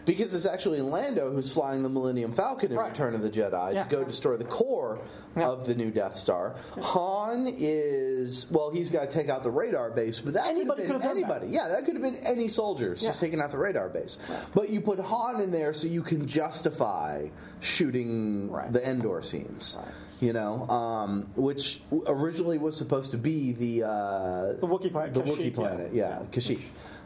Because 0.06 0.34
it's 0.34 0.46
actually 0.46 0.80
Lando 0.80 1.30
who's 1.32 1.52
flying 1.52 1.84
the 1.84 1.90
Millennium 1.90 2.32
Falcon 2.32 2.72
in 2.72 2.78
Right. 2.78 2.90
Return 2.92 3.14
of 3.14 3.22
the 3.22 3.30
Jedi 3.30 3.74
Yeah. 3.74 3.84
to 3.84 3.90
go 3.90 4.06
destroy 4.06 4.38
the 4.38 4.46
core 4.46 5.00
Yeah. 5.36 5.50
of 5.50 5.66
the 5.68 5.76
new 5.76 5.92
Death 5.92 6.18
Star. 6.18 6.56
Han 6.80 7.46
is 7.58 8.48
well, 8.50 8.72
he's 8.72 8.90
got 8.90 9.10
to 9.10 9.14
take 9.14 9.28
out 9.30 9.44
the 9.44 9.52
radar 9.52 9.92
base, 9.92 10.22
but 10.22 10.34
that 10.36 10.48
Anybody 10.48 10.84
could 10.84 10.92
could 10.92 10.94
have 10.94 11.04
have 11.04 11.14
been 11.16 11.22
done 11.24 11.30
that. 11.30 11.36
anybody. 11.42 11.54
Yeah, 11.54 11.68
that 11.68 11.84
could 11.84 11.96
have 11.96 12.02
been 12.04 12.16
any 12.26 12.48
soldiers 12.48 13.02
just 13.02 13.20
taking 13.20 13.42
out 13.42 13.52
the 13.52 13.58
radar 13.58 13.90
base. 13.90 14.18
But 14.54 14.70
you 14.70 14.80
put 14.80 14.98
Han 14.98 15.42
in 15.42 15.52
there 15.52 15.74
so 15.74 15.88
you 15.88 16.02
can 16.02 16.26
justify 16.26 17.28
shooting 17.60 18.50
Right. 18.50 18.72
the 18.72 18.88
Endor 18.88 19.22
scenes. 19.22 19.76
Right. 19.78 19.94
You 20.22 20.32
know, 20.32 20.66
um, 20.70 21.28
which 21.36 21.82
originally 22.08 22.58
was 22.58 22.78
supposed 22.78 23.12
to 23.12 23.18
be 23.18 23.52
the 23.52 23.84
uh, 23.84 24.54
The 24.54 24.68
Wookiee 24.68 24.90
planet, 24.90 25.14
the 25.14 25.22
Kashyyyk, 25.22 25.36
Wookiee 25.38 25.54
planet, 25.54 25.94
yeah, 25.94 26.20
yeah. 26.22 26.26
Kashyyyk. 26.32 26.62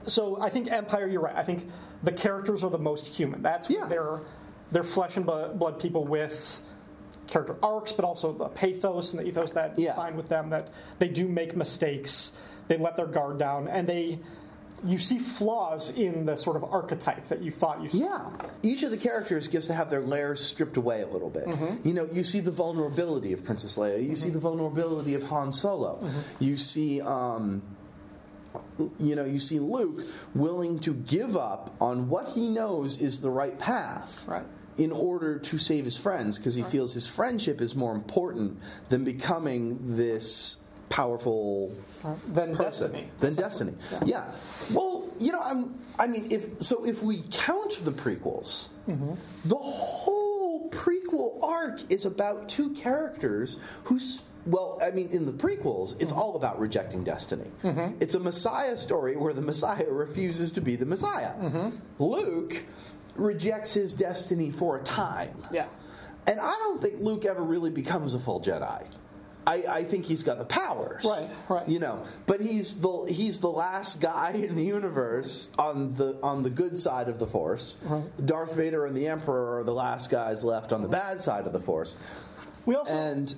So 0.09 0.41
I 0.41 0.49
think 0.49 0.71
Empire. 0.71 1.07
You're 1.07 1.21
right. 1.21 1.35
I 1.35 1.43
think 1.43 1.67
the 2.03 2.11
characters 2.11 2.63
are 2.63 2.69
the 2.69 2.77
most 2.79 3.07
human. 3.07 3.41
That's 3.41 3.69
Yeah. 3.69 3.85
they're 3.85 4.21
they're 4.71 4.83
flesh 4.83 5.17
and 5.17 5.25
blood 5.25 5.79
people 5.79 6.05
with 6.05 6.61
character 7.27 7.55
arcs, 7.63 7.91
but 7.91 8.05
also 8.05 8.31
the 8.31 8.49
pathos 8.49 9.13
and 9.13 9.19
the 9.21 9.27
ethos 9.27 9.51
that 9.53 9.77
you 9.79 9.85
Yeah. 9.85 9.95
find 9.95 10.15
with 10.15 10.27
them. 10.29 10.49
That 10.49 10.69
they 10.99 11.07
do 11.07 11.27
make 11.27 11.55
mistakes. 11.55 12.31
They 12.67 12.77
let 12.77 12.97
their 12.97 13.07
guard 13.07 13.39
down, 13.39 13.67
and 13.67 13.87
they 13.87 14.19
you 14.85 14.97
see 14.97 15.19
flaws 15.19 15.89
in 15.89 16.25
the 16.25 16.37
sort 16.37 16.55
of 16.55 16.63
archetype 16.63 17.27
that 17.27 17.41
you 17.41 17.51
thought 17.51 17.83
you 17.83 17.89
saw. 17.89 17.97
Yeah. 17.97 18.29
Each 18.63 18.83
of 18.83 18.91
the 18.91 18.97
characters 18.97 19.49
gets 19.49 19.67
to 19.67 19.73
have 19.73 19.89
their 19.89 19.99
layers 20.01 20.39
stripped 20.39 20.77
away 20.77 21.01
a 21.01 21.07
little 21.07 21.29
bit. 21.29 21.45
Mm-hmm. 21.47 21.85
You 21.85 21.93
know, 21.93 22.07
you 22.09 22.23
see 22.23 22.39
the 22.39 22.51
vulnerability 22.51 23.33
of 23.33 23.43
Princess 23.43 23.77
Leia. 23.77 24.01
You 24.01 24.15
see 24.15 24.29
the 24.29 24.39
vulnerability 24.39 25.15
of 25.15 25.23
Han 25.23 25.51
Solo. 25.51 25.99
Mm-hmm. 26.01 26.19
You 26.39 26.55
see, 26.55 27.01
um, 27.01 27.61
you 28.99 29.15
know, 29.15 29.25
you 29.25 29.39
see 29.39 29.59
Luke 29.59 30.05
willing 30.33 30.79
to 30.79 30.93
give 30.93 31.35
up 31.35 31.75
on 31.79 32.09
what 32.09 32.29
he 32.29 32.47
knows 32.47 33.01
is 33.01 33.21
the 33.21 33.29
right 33.29 33.57
path. 33.57 34.25
Right. 34.27 34.45
In 34.77 34.93
order 34.93 35.37
to 35.39 35.57
save 35.57 35.83
his 35.83 35.97
friends, 35.97 36.37
because 36.37 36.55
he 36.55 36.63
feels 36.63 36.93
his 36.93 37.05
friendship 37.05 37.59
is 37.59 37.75
more 37.75 37.93
important 37.93 38.57
than 38.87 39.03
becoming 39.03 39.97
this 39.97 40.55
powerful 40.87 41.75
Then 42.27 42.55
person 42.55 42.91
destiny. 42.91 43.09
than 43.19 43.35
destiny. 43.35 43.73
Yeah. 44.05 44.31
Well, 44.71 45.09
you 45.19 45.31
know, 45.33 45.41
I'm. 45.43 45.79
I 45.99 46.07
mean, 46.07 46.27
if 46.31 46.63
so, 46.63 46.85
if 46.85 47.03
we 47.03 47.23
count 47.29 47.83
the 47.83 47.91
prequels, 47.91 48.69
mm-hmm. 48.87 49.15
the 49.45 49.55
whole 49.57 50.69
prequel 50.69 51.43
arc 51.43 51.91
is 51.91 52.05
about 52.05 52.49
two 52.49 52.71
characters 52.71 53.57
who's. 53.83 54.21
Well, 54.49 54.79
I 54.81 54.89
mean, 54.89 55.09
in 55.09 55.27
the 55.27 55.31
prequels, 55.31 55.95
it's 56.01 56.11
all 56.11 56.35
about 56.35 56.59
rejecting 56.59 57.03
destiny. 57.03 57.51
Mm-hmm. 57.63 57.97
It's 58.01 58.15
a 58.15 58.19
Messiah 58.19 58.77
story 58.77 59.15
where 59.15 59.33
the 59.33 59.41
Messiah 59.41 59.85
refuses 59.87 60.51
to 60.51 60.61
be 60.61 60.75
the 60.75 60.87
Messiah. 60.87 61.33
Mm-hmm. 61.33 62.03
Luke 62.03 62.63
rejects 63.15 63.73
his 63.73 63.93
destiny 63.93 64.49
for 64.49 64.77
a 64.77 64.83
time. 64.83 65.43
Yeah. 65.51 65.67
And 66.25 66.39
I 66.39 66.51
don't 66.59 66.81
think 66.81 66.99
Luke 66.99 67.25
ever 67.25 67.43
really 67.43 67.69
becomes 67.69 68.15
a 68.15 68.19
full 68.19 68.41
Jedi. 68.41 68.85
I, 69.45 69.63
I 69.67 69.83
think 69.83 70.05
he's 70.05 70.23
got 70.23 70.37
the 70.37 70.45
powers. 70.45 71.05
Right, 71.05 71.29
right. 71.47 71.67
You 71.67 71.79
know, 71.79 72.03
but 72.27 72.41
he's 72.41 72.79
the 72.79 73.05
he's 73.09 73.39
the 73.39 73.49
last 73.49 74.01
guy 74.01 74.31
in 74.31 74.55
the 74.55 74.65
universe 74.65 75.49
on 75.57 75.93
the 75.93 76.19
on 76.21 76.43
the 76.43 76.49
good 76.49 76.77
side 76.77 77.07
of 77.07 77.17
the 77.19 77.25
Force. 77.25 77.77
Mm-hmm. 77.85 78.25
Darth 78.25 78.55
Vader 78.55 78.85
and 78.85 78.95
the 78.95 79.07
Emperor 79.07 79.59
are 79.59 79.63
the 79.63 79.73
last 79.73 80.11
guys 80.11 80.43
left 80.43 80.71
on 80.71 80.81
the 80.81 80.87
bad 80.87 81.19
side 81.19 81.47
of 81.47 81.53
the 81.53 81.59
Force. 81.59 81.95
We 82.65 82.75
also 82.75 82.93
And 82.93 83.35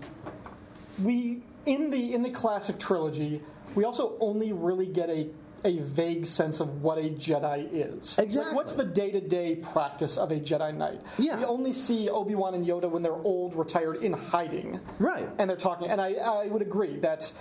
we 1.02 1.42
in 1.66 1.90
the 1.92 2.14
in 2.14 2.22
the 2.24 2.30
classic 2.32 2.80
trilogy, 2.80 3.42
we 3.76 3.84
also 3.84 4.18
only 4.20 4.52
really 4.54 4.88
get 4.88 5.10
a 5.10 5.28
a 5.64 5.78
vague 5.80 6.26
sense 6.26 6.60
of 6.60 6.82
what 6.82 6.98
a 6.98 7.04
Jedi 7.10 7.70
is. 7.72 8.18
Like, 8.18 8.26
Exactly. 8.26 8.56
what's 8.56 8.74
the 8.74 8.84
day 8.84 9.12
to 9.12 9.22
day 9.22 9.56
practice 9.58 10.18
of 10.18 10.32
a 10.32 10.40
Jedi 10.40 10.76
Knight? 10.76 11.00
Yeah. 11.20 11.38
We 11.38 11.46
only 11.46 11.72
see 11.72 12.10
Obi 12.10 12.34
Wan 12.34 12.56
and 12.56 12.66
Yoda 12.66 12.90
when 12.90 13.04
they're 13.04 13.14
old, 13.14 13.56
retired, 13.56 13.98
in 13.98 14.12
hiding. 14.14 14.80
Right. 14.98 15.30
And 15.38 15.48
they're 15.48 15.56
talking. 15.58 15.88
And 15.90 16.02
I, 16.02 16.14
I 16.14 16.48
would 16.48 16.64
agree 16.64 16.98
that 17.02 17.32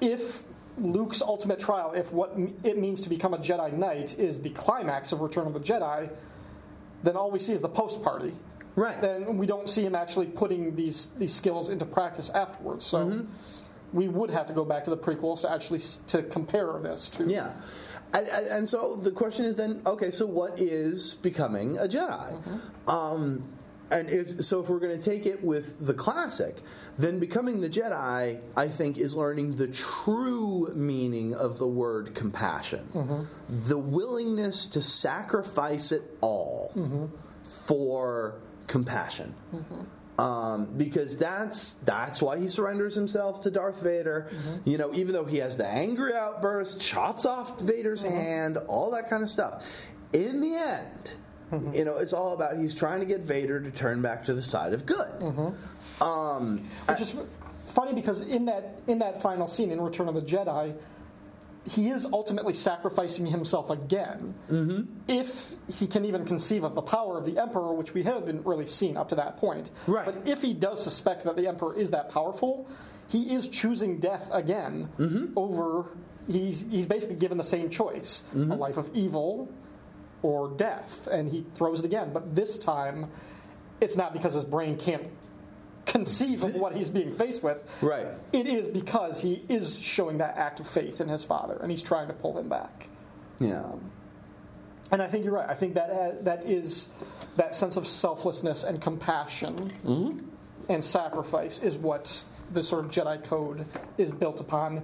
if 0.00 0.44
Luke's 0.78 1.20
ultimate 1.20 1.60
trial, 1.60 1.92
if 1.92 2.10
what 2.10 2.32
m- 2.32 2.54
it 2.64 2.78
means 2.78 3.02
to 3.02 3.10
become 3.10 3.34
a 3.34 3.38
Jedi 3.38 3.70
Knight 3.76 4.18
is 4.18 4.40
the 4.40 4.48
climax 4.50 5.12
of 5.12 5.20
Return 5.20 5.46
of 5.46 5.52
the 5.52 5.60
Jedi, 5.60 6.08
then 7.02 7.16
all 7.16 7.30
we 7.30 7.38
see 7.38 7.52
is 7.52 7.60
the 7.60 7.68
post 7.68 8.02
party. 8.02 8.32
Right. 8.76 9.00
Then 9.00 9.36
we 9.36 9.46
don't 9.46 9.68
see 9.68 9.84
him 9.84 9.94
actually 9.94 10.26
putting 10.26 10.74
these 10.76 11.08
these 11.18 11.34
skills 11.34 11.68
into 11.68 11.84
practice 11.84 12.30
afterwards. 12.30 12.84
So 12.84 12.98
Mm-hmm. 13.06 13.24
we 13.92 14.08
would 14.08 14.30
have 14.30 14.46
to 14.46 14.54
go 14.54 14.64
back 14.64 14.84
to 14.84 14.90
the 14.90 14.96
prequels 14.96 15.42
to 15.42 15.52
actually 15.52 15.80
to 16.06 16.22
compare 16.22 16.78
this 16.82 17.08
to. 17.10 17.24
yeah. 17.24 17.52
And, 18.14 18.26
and 18.28 18.46
and 18.46 18.68
so 18.68 18.96
the 18.96 19.10
question 19.10 19.44
is 19.46 19.54
then, 19.56 19.82
okay, 19.86 20.10
so 20.10 20.26
what 20.26 20.60
is 20.60 21.14
becoming 21.14 21.78
a 21.78 21.86
Jedi? 21.86 22.60
Um, 22.88 23.42
and 23.90 24.08
if, 24.08 24.42
so 24.44 24.60
if 24.60 24.70
we're 24.70 24.78
going 24.80 24.98
to 24.98 25.10
take 25.10 25.26
it 25.26 25.42
with 25.44 25.84
the 25.86 25.92
classic, 25.92 26.56
then 26.98 27.18
becoming 27.18 27.60
the 27.60 27.68
Jedi, 27.68 28.40
I 28.56 28.68
think, 28.68 28.96
is 28.96 29.14
learning 29.14 29.56
the 29.56 29.68
true 29.68 30.72
meaning 30.74 31.34
of 31.34 31.58
the 31.58 31.66
word 31.66 32.14
compassion. 32.14 32.88
The 33.48 33.76
willingness 33.78 34.64
to 34.68 34.80
sacrifice 34.80 35.92
it 35.92 36.02
all 36.22 36.72
for 37.66 38.36
compassion. 38.72 39.34
Mm-hmm. 39.54 40.20
Um, 40.20 40.66
because 40.76 41.16
that's 41.16 41.74
that's 41.84 42.22
why 42.22 42.38
he 42.38 42.48
surrenders 42.48 42.94
himself 42.94 43.42
to 43.42 43.50
Darth 43.50 43.82
Vader. 43.82 44.28
Mm-hmm. 44.30 44.70
You 44.70 44.78
know, 44.78 44.94
even 44.94 45.12
though 45.12 45.24
he 45.24 45.36
has 45.38 45.56
the 45.56 45.66
angry 45.66 46.14
outburst, 46.14 46.80
chops 46.80 47.26
off 47.26 47.60
Vader's 47.60 48.02
mm-hmm. 48.02 48.16
hand, 48.16 48.58
all 48.68 48.90
that 48.92 49.10
kind 49.10 49.22
of 49.22 49.28
stuff. 49.28 49.66
In 50.12 50.40
the 50.40 50.54
end, 50.54 51.12
you 51.74 51.84
know, 51.84 51.98
it's 51.98 52.14
all 52.14 52.32
about 52.32 52.56
he's 52.56 52.74
trying 52.74 53.00
to 53.00 53.06
get 53.06 53.20
Vader 53.20 53.60
to 53.60 53.70
turn 53.70 54.00
back 54.00 54.24
to 54.24 54.34
the 54.34 54.42
side 54.42 54.72
of 54.72 54.86
good. 54.86 55.22
Um, 56.00 56.66
Which 56.88 57.00
is 57.00 57.16
funny 57.66 57.92
because 57.92 58.20
in 58.20 58.46
that 58.46 58.80
in 58.86 58.98
that 59.00 59.20
final 59.20 59.48
scene 59.48 59.70
in 59.70 59.80
Return 59.80 60.08
of 60.08 60.14
the 60.14 60.22
Jedi, 60.22 60.74
he 61.68 61.90
is 61.90 62.04
ultimately 62.06 62.54
sacrificing 62.54 63.26
himself 63.26 63.70
again. 63.70 64.34
Mm-hmm. 64.50 64.82
If 65.08 65.54
he 65.68 65.86
can 65.86 66.04
even 66.04 66.24
conceive 66.24 66.64
of 66.64 66.74
the 66.74 66.82
power 66.82 67.16
of 67.16 67.24
the 67.24 67.38
Emperor, 67.38 67.72
which 67.72 67.94
we 67.94 68.02
haven't 68.02 68.44
really 68.44 68.66
seen 68.66 68.96
up 68.96 69.08
to 69.10 69.14
that 69.14 69.36
point. 69.36 69.70
Right. 69.86 70.04
But 70.04 70.26
if 70.26 70.42
he 70.42 70.54
does 70.54 70.82
suspect 70.82 71.24
that 71.24 71.36
the 71.36 71.46
Emperor 71.46 71.78
is 71.78 71.90
that 71.90 72.10
powerful, 72.10 72.66
he 73.08 73.34
is 73.34 73.48
choosing 73.48 73.98
death 73.98 74.28
again 74.32 74.88
over. 75.36 75.86
He's 76.28 76.64
he's 76.70 76.86
basically 76.86 77.16
given 77.16 77.36
the 77.36 77.44
same 77.44 77.68
choice: 77.68 78.22
a 78.34 78.38
life 78.38 78.76
of 78.76 78.90
evil 78.94 79.48
or 80.22 80.50
death, 80.56 81.08
and 81.10 81.30
he 81.30 81.44
throws 81.54 81.80
it 81.80 81.84
again. 81.84 82.12
But 82.12 82.34
this 82.34 82.58
time, 82.58 83.10
it's 83.80 83.96
not 83.96 84.12
because 84.12 84.34
his 84.34 84.44
brain 84.44 84.76
can't 84.78 85.04
conceive 85.86 86.42
of 86.44 86.54
what 86.56 86.74
he's 86.74 86.88
being 86.90 87.12
faced 87.16 87.42
with. 87.42 87.62
Right. 87.80 88.06
It 88.32 88.46
is 88.46 88.68
because 88.68 89.20
he 89.20 89.44
is 89.48 89.78
showing 89.78 90.18
that 90.18 90.36
act 90.36 90.60
of 90.60 90.68
faith 90.68 91.00
in 91.00 91.08
his 91.08 91.24
father, 91.24 91.58
and 91.60 91.70
he's 91.70 91.82
trying 91.82 92.08
to 92.08 92.14
pull 92.14 92.38
him 92.38 92.48
back. 92.48 92.88
yeah. 93.38 93.62
And 94.90 95.00
I 95.00 95.08
think 95.08 95.24
you're 95.24 95.32
right. 95.32 95.48
I 95.48 95.54
think 95.54 95.72
that 95.74 95.88
uh, 95.88 96.12
that 96.20 96.44
is 96.44 96.88
that 97.36 97.54
sense 97.54 97.78
of 97.78 97.88
selflessness 97.88 98.62
and 98.64 98.78
compassion 98.82 99.72
and 100.68 100.84
sacrifice 100.84 101.60
is 101.60 101.78
what 101.78 102.22
the 102.52 102.62
sort 102.62 102.84
of 102.84 102.90
Jedi 102.90 103.24
code 103.24 103.64
is 103.96 104.12
built 104.12 104.40
upon 104.40 104.82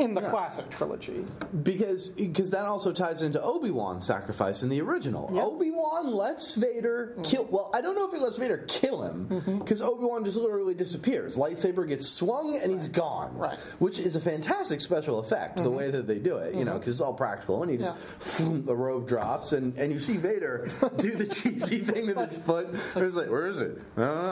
in 0.00 0.14
the 0.14 0.20
classic 0.22 0.68
trilogy. 0.70 1.24
because 1.62 2.10
because 2.10 2.50
that 2.50 2.64
also 2.64 2.92
ties 2.92 3.22
into 3.22 3.40
Obi 3.42 3.70
Wan's 3.70 4.06
sacrifice 4.06 4.62
in 4.62 4.68
the 4.68 4.80
original. 4.80 5.30
Yeah. 5.32 5.42
Obi 5.42 5.70
Wan 5.70 6.12
lets 6.12 6.54
Vader 6.54 7.12
mm-hmm. 7.12 7.22
kill. 7.22 7.44
Well, 7.44 7.70
I 7.74 7.80
don't 7.80 7.94
know 7.94 8.06
if 8.06 8.12
he 8.12 8.18
lets 8.18 8.36
Vader 8.36 8.64
kill 8.68 9.02
him 9.02 9.28
mm-hmm. 9.28 9.58
because 9.58 9.80
Obi 9.80 10.04
Wan 10.04 10.24
just 10.24 10.36
literally 10.36 10.74
disappears. 10.74 11.36
Lightsaber 11.36 11.86
gets 11.86 12.08
swung 12.08 12.56
and 12.56 12.72
he's 12.72 12.88
gone. 12.88 13.36
Right. 13.36 13.58
Which 13.78 13.98
is 13.98 14.16
a 14.16 14.20
fantastic 14.20 14.80
special 14.80 15.18
effect. 15.18 15.56
The 15.56 15.64
mm-hmm. 15.64 15.74
way 15.74 15.90
that 15.90 16.06
they 16.06 16.18
do 16.18 16.36
it, 16.38 16.54
you 16.54 16.64
know, 16.64 16.78
because 16.78 16.96
it's 16.96 17.00
all 17.00 17.14
practical 17.14 17.62
and 17.62 17.70
he 17.70 17.78
just 17.78 17.96
phoom, 18.20 18.64
the 18.64 18.76
robe 18.76 19.06
drops 19.06 19.52
and 19.52 19.76
and 19.76 19.92
you 19.92 19.98
see 19.98 20.16
Vader 20.16 20.68
do 20.98 21.14
the 21.14 21.26
cheesy 21.26 21.80
thing 21.80 22.06
with 22.06 22.16
his 22.16 22.38
foot. 22.38 22.68
It's 22.72 23.16
like 23.16 23.30
where 23.30 23.46
is 23.46 23.60
it? 23.60 23.80
I 23.96 24.00
don't 24.00 24.22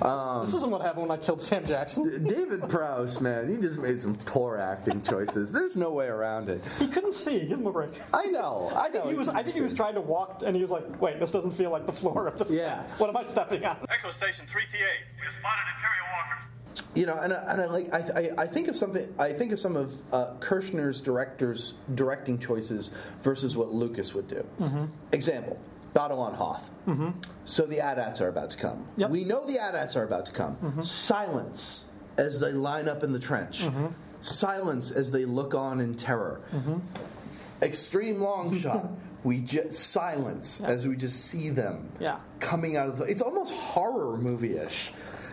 know. 0.00 0.06
Um, 0.06 0.46
This 0.46 0.54
isn't 0.54 0.70
what 0.70 0.82
happened 0.82 1.08
when 1.08 1.18
I 1.18 1.22
killed 1.22 1.42
Sam 1.42 1.64
Jackson. 1.66 2.26
David 2.26 2.68
Prowse, 2.68 3.20
man, 3.20 3.48
he 3.48 3.60
just 3.60 3.76
made 3.78 4.00
some 4.00 4.14
poor 4.14 4.56
acting 4.56 5.00
choices. 5.10 5.50
There's 5.52 5.76
no 5.76 5.90
way 5.90 6.06
around 6.06 6.48
it. 6.48 6.62
He 6.78 6.86
couldn't 6.86 7.12
see. 7.14 7.40
Give 7.46 7.58
him 7.60 7.66
a 7.66 7.72
break. 7.72 7.90
I 8.14 8.26
know. 8.26 8.70
I 8.74 8.86
I 8.86 8.90
think 8.90 9.04
know 9.04 9.10
he 9.10 9.16
was. 9.16 9.28
I 9.28 9.32
couldn't 9.32 9.44
think 9.46 9.56
he 9.56 9.62
was 9.62 9.74
trying 9.74 9.94
to 9.94 10.00
walk, 10.00 10.42
and 10.44 10.54
he 10.56 10.62
was 10.62 10.70
like, 10.70 11.00
"Wait, 11.00 11.18
this 11.20 11.30
doesn't 11.32 11.52
feel 11.52 11.70
like 11.70 11.86
the 11.86 11.92
floor 11.92 12.26
of 12.28 12.38
the 12.38 12.52
Yeah. 12.54 12.82
set. 12.82 13.00
What 13.00 13.10
am 13.10 13.16
I 13.16 13.24
stepping 13.24 13.64
on?" 13.64 13.76
Echo 13.90 14.10
Station 14.10 14.46
3-T-8. 14.46 14.78
We 15.18 15.24
have 15.24 15.34
spotted 15.34 15.62
Imperial 15.76 16.06
walkers. 16.14 16.36
You 16.94 17.06
know, 17.06 17.16
and 17.16 17.32
I, 17.32 17.52
and 17.52 17.60
I 17.62 17.66
like 17.66 17.92
I, 17.92 17.98
I, 17.98 18.42
I 18.42 18.46
think 18.46 18.68
of 18.68 18.76
something. 18.76 19.12
I 19.18 19.32
think 19.32 19.52
of 19.52 19.58
some 19.58 19.76
of 19.76 19.94
uh, 20.12 20.34
Kershner's 20.40 21.00
directors 21.00 21.74
directing 21.94 22.38
choices 22.38 22.92
versus 23.20 23.56
what 23.56 23.72
Lucas 23.72 24.14
would 24.14 24.28
do. 24.28 24.44
Mm-hmm. 24.60 24.84
Example: 25.12 25.58
Battle 25.94 26.20
on 26.20 26.34
Hoth. 26.34 26.70
So 27.44 27.66
the 27.66 27.80
AT-ATs 27.80 28.20
are 28.20 28.28
about 28.28 28.50
to 28.52 28.56
come. 28.56 28.86
Yep. 28.96 29.06
Mm-hmm. 29.08 29.12
We 29.12 29.24
know 29.24 29.46
the 29.46 29.58
AT-ATs 29.58 29.96
are 29.96 30.04
about 30.04 30.26
to 30.26 30.32
come. 30.32 30.56
Silence 30.82 31.86
as 32.16 32.38
they 32.40 32.52
line 32.52 32.88
up 32.88 33.02
in 33.02 33.12
the 33.12 33.18
trench. 33.18 33.64
Mm-hmm. 34.20 34.24
Silence 34.24 34.90
as 34.90 35.10
they 35.10 35.24
look 35.24 35.54
on 35.54 35.80
in 35.80 35.94
terror. 35.94 36.40
Extreme 37.62 38.20
long 38.20 38.56
shot. 38.56 38.88
We 39.22 39.40
just 39.40 39.90
silence 39.90 40.62
as 40.62 40.88
we 40.88 40.96
just 40.96 41.26
see 41.26 41.50
them 41.50 41.90
Yeah. 42.00 42.20
coming 42.38 42.78
out 42.78 42.88
of 42.88 42.96
the. 42.96 43.04
It's 43.04 43.20
almost 43.20 43.52
horror 43.52 44.16
movie-ish. 44.16 44.92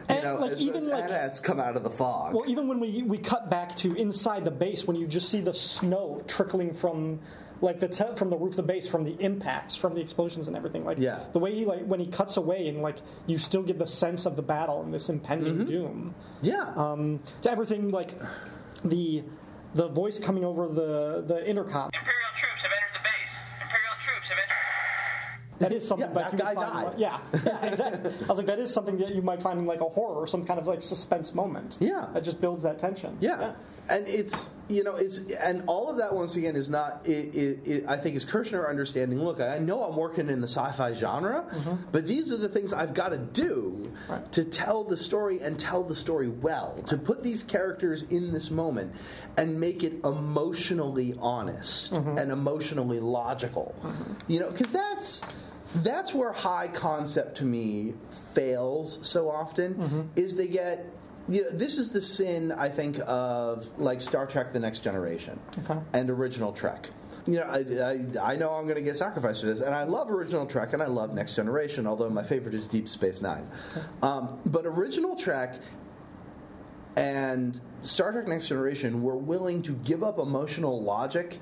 You 0.09 0.15
And, 0.15 0.23
know, 0.25 0.35
like, 0.41 0.51
as 0.51 0.61
even, 0.61 0.81
those 0.81 0.89
like- 0.91 1.05
AT-ATs 1.05 1.39
come 1.39 1.61
out 1.61 1.77
of 1.77 1.83
the 1.83 1.89
fog. 1.89 2.33
Well, 2.33 2.43
even 2.49 2.67
when 2.67 2.81
we 2.81 3.03
we 3.03 3.17
cut 3.17 3.49
back 3.49 3.77
to 3.77 3.95
inside 3.95 4.43
the 4.43 4.51
base, 4.51 4.85
when 4.85 4.97
you 4.97 5.07
just 5.07 5.29
see 5.29 5.39
the 5.39 5.53
snow 5.53 6.19
trickling 6.27 6.73
from 6.73 7.21
like 7.61 7.79
the 7.79 7.87
te- 7.87 8.13
from 8.17 8.29
the 8.29 8.35
roof 8.37 8.51
of 8.51 8.57
the 8.57 8.63
base, 8.63 8.89
from 8.89 9.05
the 9.05 9.15
impacts, 9.23 9.77
from 9.77 9.95
the 9.95 10.01
explosions 10.01 10.49
and 10.49 10.57
everything, 10.57 10.83
like 10.83 10.97
Yeah. 10.99 11.19
the 11.31 11.39
way 11.39 11.55
he 11.55 11.63
like 11.63 11.85
when 11.85 12.01
he 12.01 12.07
cuts 12.07 12.35
away 12.35 12.67
and 12.67 12.81
like 12.81 12.97
you 13.25 13.39
still 13.39 13.63
get 13.63 13.79
the 13.79 13.87
sense 13.87 14.25
of 14.25 14.35
the 14.35 14.41
battle 14.43 14.81
and 14.81 14.93
this 14.93 15.07
impending 15.07 15.59
Mm-hmm. 15.59 15.69
doom. 15.69 16.15
yeah. 16.41 16.73
Um, 16.75 17.21
to 17.43 17.49
everything 17.49 17.89
like 17.91 18.19
the 18.83 19.23
the 19.75 19.87
voice 19.89 20.19
coming 20.19 20.43
over 20.45 20.67
the 20.67 21.23
the 21.27 21.47
intercom. 21.47 21.89
Imperial 21.93 22.29
troops 22.35 22.61
have 22.63 22.71
entered 22.71 22.93
the 22.95 23.03
base. 23.03 23.61
Imperial 23.61 23.95
troops 24.05 24.27
have 24.29 24.37
entered. 24.37 24.53
That 25.59 25.71
is 25.71 25.87
something 25.87 26.07
Yeah, 26.09 26.13
that 26.13 26.31
that 26.31 26.33
you 26.33 26.39
guy 26.39 26.53
would 26.53 26.73
died. 26.73 26.85
like- 26.85 26.99
yeah, 26.99 27.19
yeah, 27.45 27.65
exactly. 27.65 28.13
I 28.23 28.27
was 28.27 28.37
like, 28.37 28.45
that 28.47 28.59
is 28.59 28.71
something 28.73 28.97
that 28.99 29.13
you 29.15 29.21
might 29.23 29.41
find 29.41 29.59
in 29.59 29.65
like 29.65 29.81
a 29.81 29.89
horror 29.89 30.15
or 30.21 30.27
some 30.27 30.45
kind 30.45 30.59
of 30.59 30.67
like 30.67 30.83
suspense 30.83 31.33
moment. 31.33 31.77
Yeah. 31.79 32.07
that 32.13 32.23
just 32.23 32.39
builds 32.39 32.61
that 32.63 32.77
tension. 32.79 33.17
Yeah. 33.19 33.53
And 33.89 34.07
it's 34.07 34.49
you 34.69 34.83
know 34.83 34.95
it's 34.95 35.19
and 35.39 35.63
all 35.67 35.89
of 35.89 35.97
that 35.97 36.13
once 36.13 36.35
again 36.35 36.55
is 36.55 36.69
not 36.69 37.01
it, 37.05 37.33
it, 37.35 37.59
it, 37.65 37.85
I 37.87 37.97
think 37.97 38.15
is 38.15 38.25
Kershner 38.25 38.69
understanding. 38.69 39.23
Look, 39.23 39.39
I 39.39 39.57
know 39.59 39.83
I'm 39.83 39.95
working 39.95 40.29
in 40.29 40.41
the 40.41 40.47
sci-fi 40.47 40.93
genre, 40.93 41.45
mm-hmm. 41.49 41.83
but 41.91 42.07
these 42.07 42.31
are 42.31 42.37
the 42.37 42.49
things 42.49 42.73
I've 42.73 42.93
got 42.93 43.09
to 43.09 43.17
do 43.17 43.91
Right. 44.07 44.31
to 44.31 44.45
tell 44.45 44.83
the 44.83 44.95
story 44.95 45.39
and 45.41 45.59
tell 45.59 45.83
the 45.83 45.95
story 45.95 46.29
well. 46.29 46.75
To 46.87 46.97
put 46.97 47.23
these 47.23 47.43
characters 47.43 48.03
in 48.03 48.31
this 48.31 48.49
moment 48.51 48.93
and 49.37 49.59
make 49.59 49.83
it 49.83 49.93
emotionally 50.05 51.15
honest 51.19 51.91
mm-hmm. 51.91 52.17
and 52.17 52.31
emotionally 52.31 52.99
logical. 52.99 53.75
Mm-hmm. 53.83 54.31
You 54.31 54.39
know, 54.41 54.51
because 54.51 54.71
that's 54.71 55.21
that's 55.83 56.13
where 56.13 56.31
high 56.31 56.69
concept 56.69 57.37
to 57.37 57.43
me 57.43 57.93
fails 58.33 58.99
so 59.01 59.29
often 59.29 60.09
is 60.15 60.35
they 60.35 60.47
get 60.47 60.85
you 61.27 61.43
know, 61.43 61.49
this 61.51 61.77
is 61.77 61.89
the 61.89 62.01
sin 62.01 62.51
I 62.51 62.69
think 62.69 62.99
of 63.05 63.67
like 63.79 64.01
Star 64.01 64.25
Trek: 64.25 64.53
The 64.53 64.59
Next 64.59 64.79
Generation 64.79 65.39
Okay. 65.59 65.79
and 65.93 66.09
original 66.09 66.51
Trek. 66.53 66.89
You 67.25 67.39
know, 67.39 67.43
I, 67.43 67.57
I, 68.23 68.33
I 68.33 68.35
know 68.37 68.51
I'm 68.53 68.63
going 68.63 68.75
to 68.77 68.81
get 68.81 68.95
sacrificed 68.95 69.41
for 69.41 69.47
this, 69.47 69.59
and 69.59 69.75
I 69.75 69.83
love 69.83 70.09
original 70.09 70.45
Trek 70.45 70.71
and 70.71 70.81
I 70.81 70.85
love 70.87 71.13
Next 71.13 71.35
Generation, 71.35 71.85
although 71.85 72.09
my 72.09 72.23
favorite 72.23 72.53
is 72.55 72.67
Deep 72.69 72.87
Space 72.87 73.21
Nine. 73.21 73.45
Um, 74.01 74.39
but 74.45 74.65
original 74.65 75.13
Trek 75.15 75.59
and 76.95 77.59
Star 77.81 78.11
Trek 78.11 78.27
Next 78.27 78.47
Generation 78.47 79.01
were 79.03 79.17
willing 79.17 79.61
to 79.63 79.73
give 79.73 80.03
up 80.03 80.19
emotional 80.19 80.81
logic 80.81 81.39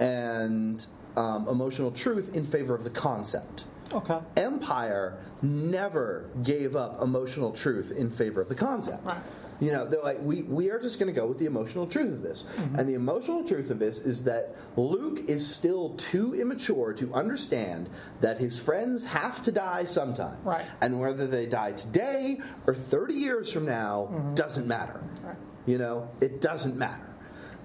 and 0.00 0.84
um, 1.16 1.48
emotional 1.48 1.90
truth 1.90 2.34
in 2.34 2.44
favor 2.44 2.74
of 2.74 2.84
the 2.84 2.90
concept. 2.90 3.64
Okay. 3.94 4.18
Empire 4.36 5.18
never 5.42 6.30
gave 6.42 6.76
up 6.76 7.02
emotional 7.02 7.52
truth 7.52 7.90
in 7.90 8.10
favor 8.10 8.40
of 8.40 8.48
the 8.48 8.54
concept. 8.54 9.04
Right. 9.04 9.16
You 9.60 9.70
know, 9.70 9.84
they're 9.84 10.02
like, 10.02 10.20
we, 10.20 10.42
we 10.42 10.70
are 10.70 10.80
just 10.80 10.98
going 10.98 11.12
to 11.12 11.18
go 11.18 11.24
with 11.24 11.38
the 11.38 11.46
emotional 11.46 11.86
truth 11.86 12.12
of 12.12 12.22
this. 12.22 12.42
Mm-hmm. 12.42 12.80
And 12.80 12.88
the 12.88 12.94
emotional 12.94 13.44
truth 13.44 13.70
of 13.70 13.78
this 13.78 14.00
is 14.00 14.24
that 14.24 14.56
Luke 14.76 15.20
is 15.28 15.46
still 15.46 15.90
too 15.90 16.34
immature 16.34 16.92
to 16.94 17.14
understand 17.14 17.88
that 18.20 18.38
his 18.38 18.58
friends 18.58 19.04
have 19.04 19.40
to 19.42 19.52
die 19.52 19.84
sometime. 19.84 20.36
Right. 20.42 20.64
And 20.80 20.98
whether 21.00 21.28
they 21.28 21.46
die 21.46 21.72
today 21.72 22.40
or 22.66 22.74
30 22.74 23.14
years 23.14 23.52
from 23.52 23.64
now 23.64 24.32
doesn't 24.34 24.66
matter. 24.66 25.00
Mm-hmm. 25.04 25.26
Right. 25.28 25.36
You 25.66 25.78
know, 25.78 26.08
it 26.20 26.40
doesn't 26.40 26.76
matter. 26.76 27.11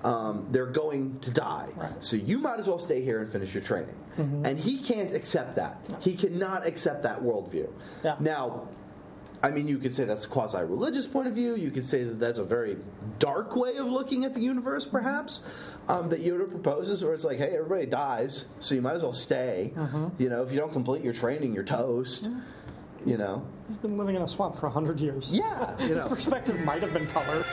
Um, 0.04 0.48
they're 0.52 0.66
going 0.68 1.20
to 1.22 1.32
die. 1.32 1.68
Right. 1.76 1.90
Mm-hmm. 1.90 2.02
So 2.02 2.16
you 2.18 2.38
might 2.38 2.60
as 2.60 2.68
well 2.68 2.80
stay 2.80 3.02
here 3.02 3.22
and 3.22 3.32
finish 3.32 3.54
your 3.54 3.64
training. 3.64 3.96
And 4.18 4.58
he 4.58 4.80
can't 4.80 5.14
accept 5.14 5.56
that. 5.58 5.80
He 6.00 6.16
cannot 6.16 6.66
accept 6.66 7.04
that 7.04 7.22
worldview. 7.22 7.70
Yeah. 8.04 8.16
Now, 8.20 8.68
I 9.44 9.52
mean, 9.52 9.68
you 9.68 9.78
could 9.78 9.94
say 9.94 10.06
that's 10.06 10.26
a 10.26 10.28
quasi 10.28 10.58
religious 10.58 11.06
point 11.06 11.28
of 11.28 11.36
view. 11.36 11.56
You 11.56 11.70
could 11.70 11.86
say 11.86 12.04
that 12.04 12.20
that's 12.20 12.40
a 12.40 12.44
very 12.44 12.78
dark 13.20 13.56
way 13.56 13.76
of 13.78 13.86
looking 13.86 14.26
at 14.26 14.34
the 14.34 14.40
universe, 14.42 14.86
Mm-hmm. 14.86 14.98
perhaps, 14.98 15.42
um, 15.88 16.10
that 16.10 16.24
Yoda 16.24 16.50
proposes, 16.50 17.04
where 17.04 17.14
it's 17.14 17.24
like, 17.24 17.38
hey, 17.38 17.52
everybody 17.56 17.86
dies, 17.86 18.46
so 18.60 18.74
you 18.74 18.82
might 18.82 18.96
as 18.96 19.04
well 19.04 19.14
stay. 19.14 19.72
Mm-hmm. 19.76 20.08
You 20.18 20.30
know, 20.30 20.42
if 20.42 20.52
you 20.52 20.58
don't 20.58 20.74
complete 20.74 21.04
your 21.04 21.14
training, 21.14 21.54
you're 21.54 21.64
toast. 21.64 22.28
You 23.06 23.18
know? 23.18 23.46
He's 23.68 23.78
been 23.78 23.98
living 23.98 24.16
in 24.16 24.24
a 24.24 24.28
swamp 24.28 24.56
for 24.58 24.66
a 24.66 24.72
hundred 24.72 25.00
years. 25.00 25.30
Yeah. 25.32 25.80
You 25.80 25.94
His 25.96 26.04
perspective 26.06 26.60
might 26.62 26.82
have 26.82 26.94
been 26.94 27.06
color. 27.08 27.44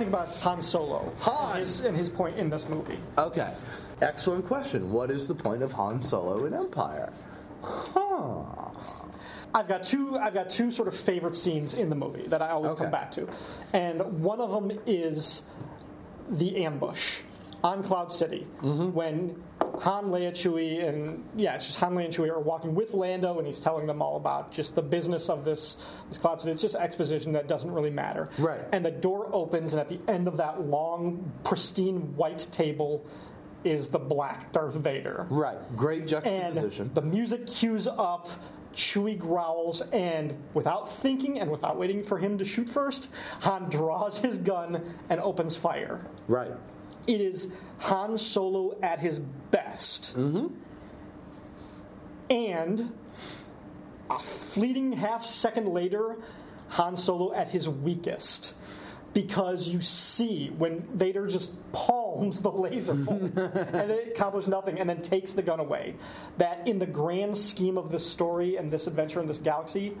Think 0.00 0.08
about 0.08 0.34
Han 0.36 0.62
Solo 0.62 1.12
Han! 1.20 1.50
and 1.50 1.58
his, 1.60 1.80
and 1.80 1.96
his 1.96 2.08
point 2.08 2.36
in 2.38 2.48
this 2.48 2.68
movie. 2.68 2.98
Okay. 3.18 3.52
Excellent 4.00 4.46
question. 4.46 4.90
What 4.90 5.10
is 5.10 5.28
the 5.28 5.34
point 5.34 5.62
of 5.62 5.72
Han 5.72 6.00
Solo 6.00 6.46
in 6.46 6.54
Empire? 6.54 7.12
Huh. 7.62 8.44
I've 9.54 9.68
got 9.68 9.84
two. 9.84 10.16
I've 10.16 10.32
got 10.32 10.48
two 10.48 10.70
sort 10.70 10.88
of 10.88 10.96
favorite 10.96 11.36
scenes 11.36 11.74
in 11.74 11.90
the 11.90 11.96
movie 11.96 12.26
that 12.28 12.40
I 12.40 12.48
always 12.50 12.70
Okay. 12.72 12.84
come 12.84 12.90
back 12.90 13.12
to, 13.12 13.28
and 13.74 14.22
one 14.22 14.40
of 14.40 14.50
them 14.50 14.78
is 14.86 15.42
the 16.30 16.64
ambush 16.64 17.18
on 17.62 17.82
Cloud 17.82 18.10
City 18.12 18.46
Mm-hmm. 18.62 18.92
when 18.92 19.42
Han, 19.80 20.06
Leia, 20.06 20.32
Chewie, 20.32 20.86
and 20.88 21.24
yeah, 21.36 21.54
it's 21.54 21.66
just 21.66 21.78
Han, 21.78 21.94
Leia, 21.94 22.06
and 22.06 22.14
Chewie 22.14 22.28
are 22.30 22.40
walking 22.40 22.74
with 22.74 22.92
Lando, 22.94 23.38
and 23.38 23.46
he's 23.46 23.60
telling 23.60 23.86
them 23.86 24.02
all 24.02 24.16
about 24.16 24.52
just 24.52 24.74
the 24.74 24.82
business 24.82 25.28
of 25.28 25.44
this 25.44 25.76
this 26.08 26.18
Cloud 26.18 26.40
City. 26.40 26.52
It's 26.52 26.62
just 26.62 26.74
exposition 26.74 27.32
that 27.32 27.46
doesn't 27.46 27.70
really 27.70 27.90
matter. 27.90 28.28
Right. 28.38 28.60
And 28.72 28.84
the 28.84 28.90
door 28.90 29.28
opens, 29.32 29.72
and 29.72 29.80
at 29.80 29.88
the 29.88 30.00
end 30.10 30.28
of 30.28 30.36
that 30.38 30.60
long, 30.66 31.30
pristine 31.44 32.14
white 32.16 32.46
table 32.52 33.04
is 33.62 33.90
the 33.90 33.98
black 33.98 34.52
Darth 34.52 34.74
Vader 34.74 35.26
Right. 35.28 35.58
Great 35.76 36.06
juxtaposition. 36.06 36.86
and 36.86 36.94
the 36.94 37.02
music 37.02 37.46
cues 37.46 37.86
up. 37.86 38.28
Chewie 38.72 39.18
growls, 39.18 39.80
and 39.92 40.32
without 40.54 40.88
thinking 40.98 41.40
and 41.40 41.50
without 41.50 41.76
waiting 41.76 42.04
for 42.04 42.18
him 42.18 42.38
to 42.38 42.44
shoot 42.44 42.68
first, 42.68 43.10
Han 43.40 43.68
draws 43.68 44.16
his 44.18 44.38
gun 44.38 44.94
and 45.08 45.18
opens 45.20 45.56
fire. 45.56 46.06
right. 46.28 46.52
It 47.08 47.20
is 47.20 47.48
Han 47.80 48.18
Solo 48.18 48.78
at 48.82 48.98
his 48.98 49.18
best. 49.18 50.16
Mm-hmm. 50.16 50.48
And 52.30 52.92
a 54.10 54.18
fleeting 54.18 54.92
half 54.92 55.24
second 55.24 55.66
later, 55.66 56.16
Han 56.68 56.96
Solo 56.96 57.32
at 57.32 57.48
his 57.48 57.68
weakest. 57.68 58.54
Because 59.12 59.66
you 59.66 59.80
see 59.80 60.50
when 60.50 60.82
Vader 60.94 61.26
just 61.26 61.52
palms 61.72 62.40
the 62.40 62.52
laser 62.52 62.94
bolts 62.94 63.36
and 63.36 63.90
it 63.90 64.12
accomplishes 64.14 64.46
nothing 64.46 64.78
and 64.78 64.88
then 64.88 65.02
takes 65.02 65.32
the 65.32 65.42
gun 65.42 65.58
away. 65.58 65.96
That 66.38 66.66
in 66.68 66.78
the 66.78 66.86
grand 66.86 67.36
scheme 67.36 67.76
of 67.76 67.90
this 67.90 68.08
story 68.08 68.56
and 68.56 68.70
this 68.70 68.86
adventure 68.86 69.20
in 69.20 69.26
this 69.26 69.38
galaxy, 69.38 69.96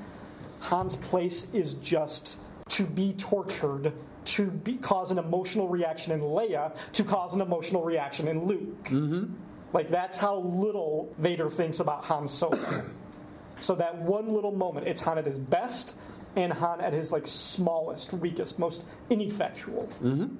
Han's 0.60 0.94
place 0.96 1.48
is 1.52 1.74
just 1.74 2.38
to 2.68 2.84
be 2.84 3.14
tortured 3.14 3.92
to 4.24 4.46
be, 4.46 4.76
cause 4.76 5.10
an 5.10 5.18
emotional 5.18 5.68
reaction 5.68 6.12
in 6.12 6.20
Leia 6.20 6.76
to 6.92 7.04
cause 7.04 7.34
an 7.34 7.40
emotional 7.40 7.82
reaction 7.82 8.28
in 8.28 8.44
Luke. 8.44 8.84
Mm-hmm. 8.84 9.32
Like 9.72 9.90
that's 9.90 10.16
how 10.16 10.38
little 10.38 11.12
Vader 11.18 11.48
thinks 11.50 11.80
about 11.80 12.04
Han 12.04 12.28
Solo. 12.28 12.84
so 13.60 13.74
that 13.76 13.96
one 13.96 14.28
little 14.28 14.52
moment, 14.52 14.86
it's 14.86 15.00
Han 15.00 15.18
at 15.18 15.26
his 15.26 15.38
best 15.38 15.94
and 16.36 16.52
Han 16.52 16.80
at 16.80 16.92
his 16.92 17.12
like 17.12 17.26
smallest, 17.26 18.12
weakest, 18.12 18.58
most 18.58 18.84
ineffectual. 19.08 19.88
Mm-hmm. 20.02 20.36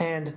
And 0.00 0.34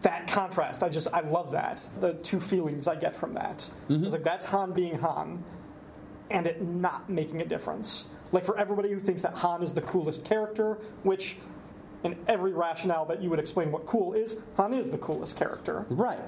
that 0.00 0.28
contrast, 0.28 0.82
I 0.82 0.88
just 0.88 1.08
I 1.12 1.20
love 1.20 1.50
that. 1.52 1.80
The 2.00 2.14
two 2.14 2.40
feelings 2.40 2.86
I 2.86 2.94
get 2.96 3.14
from 3.14 3.34
that. 3.34 3.68
It's 3.88 4.12
like 4.12 4.24
that's 4.24 4.44
Han 4.46 4.72
being 4.72 4.96
Han, 4.98 5.42
and 6.30 6.46
it 6.46 6.62
not 6.62 7.10
making 7.10 7.42
a 7.42 7.44
difference. 7.44 8.06
Like 8.30 8.44
for 8.44 8.58
everybody 8.58 8.92
who 8.92 9.00
thinks 9.00 9.22
that 9.22 9.34
Han 9.34 9.62
is 9.62 9.72
the 9.72 9.82
coolest 9.82 10.24
character, 10.24 10.78
which 11.02 11.36
in 12.04 12.16
every 12.28 12.52
rationale 12.52 13.04
that 13.06 13.20
you 13.22 13.28
would 13.30 13.38
explain 13.40 13.72
what 13.72 13.86
cool 13.86 14.14
is, 14.14 14.36
Han 14.56 14.72
is 14.72 14.88
the 14.88 14.98
coolest 14.98 15.36
character. 15.36 15.84
Right. 15.90 16.18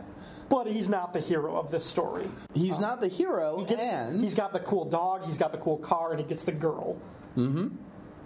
But 0.49 0.67
he's 0.67 0.89
not 0.89 1.13
the 1.13 1.21
hero 1.21 1.57
of 1.57 1.71
this 1.71 1.85
story. 1.85 2.29
He's 2.55 2.79
not 2.81 3.01
the 3.01 3.07
hero, 3.09 3.59
He 3.59 3.65
gets, 3.67 3.83
and 3.83 4.21
he's 4.21 4.35
got 4.35 4.53
the 4.53 4.59
cool 4.61 4.85
dog, 4.85 5.25
he's 5.25 5.39
got 5.39 5.53
the 5.53 5.59
cool 5.59 5.79
car, 5.79 6.11
and 6.11 6.21
he 6.21 6.27
gets 6.27 6.43
the 6.43 6.53
girl. 6.53 7.01
Mm-hmm. 7.37 7.69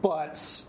But 0.01 0.65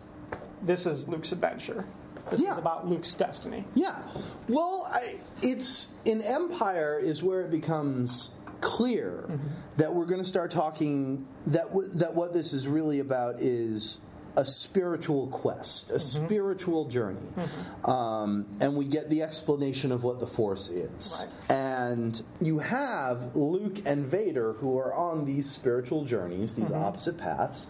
this 0.61 0.85
is 0.85 1.07
Luke's 1.07 1.31
adventure. 1.31 1.85
This 2.29 2.41
Yeah. 2.41 2.53
is 2.53 2.57
about 2.57 2.87
Luke's 2.87 3.13
destiny. 3.13 3.63
Yeah. 3.75 4.01
Well, 4.49 4.87
I, 4.91 5.15
it's 5.41 5.87
in 6.05 6.21
Empire 6.21 6.99
is 7.01 7.21
where 7.23 7.41
it 7.41 7.51
becomes 7.51 8.31
clear 8.61 9.29
that 9.77 9.93
we're 9.93 10.05
going 10.05 10.21
to 10.21 10.27
start 10.27 10.49
talking 10.49 11.27
that 11.47 11.67
w- 11.67 11.87
that 11.93 12.13
what 12.15 12.33
this 12.33 12.51
is 12.51 12.67
really 12.67 12.99
about 12.99 13.39
is 13.39 13.99
a 14.37 14.45
spiritual 14.45 15.27
quest, 15.27 15.91
a 15.91 15.93
mm-hmm. 15.93 16.25
spiritual 16.25 16.87
journey, 16.87 17.19
mm-hmm. 17.37 17.89
um, 17.89 18.45
and 18.59 18.75
we 18.75 18.85
get 18.85 19.09
the 19.09 19.21
explanation 19.21 19.91
of 19.91 20.03
what 20.03 20.19
the 20.19 20.27
Force 20.27 20.69
is. 20.69 21.25
And 21.49 22.21
you 22.41 22.59
have 22.59 23.35
Luke 23.35 23.81
and 23.85 24.05
Vader 24.05 24.53
who 24.53 24.77
are 24.77 24.93
on 24.93 25.25
these 25.25 25.49
spiritual 25.49 26.03
journeys, 26.05 26.53
these 26.53 26.69
mm-hmm. 26.69 26.83
opposite 26.83 27.17
paths. 27.17 27.67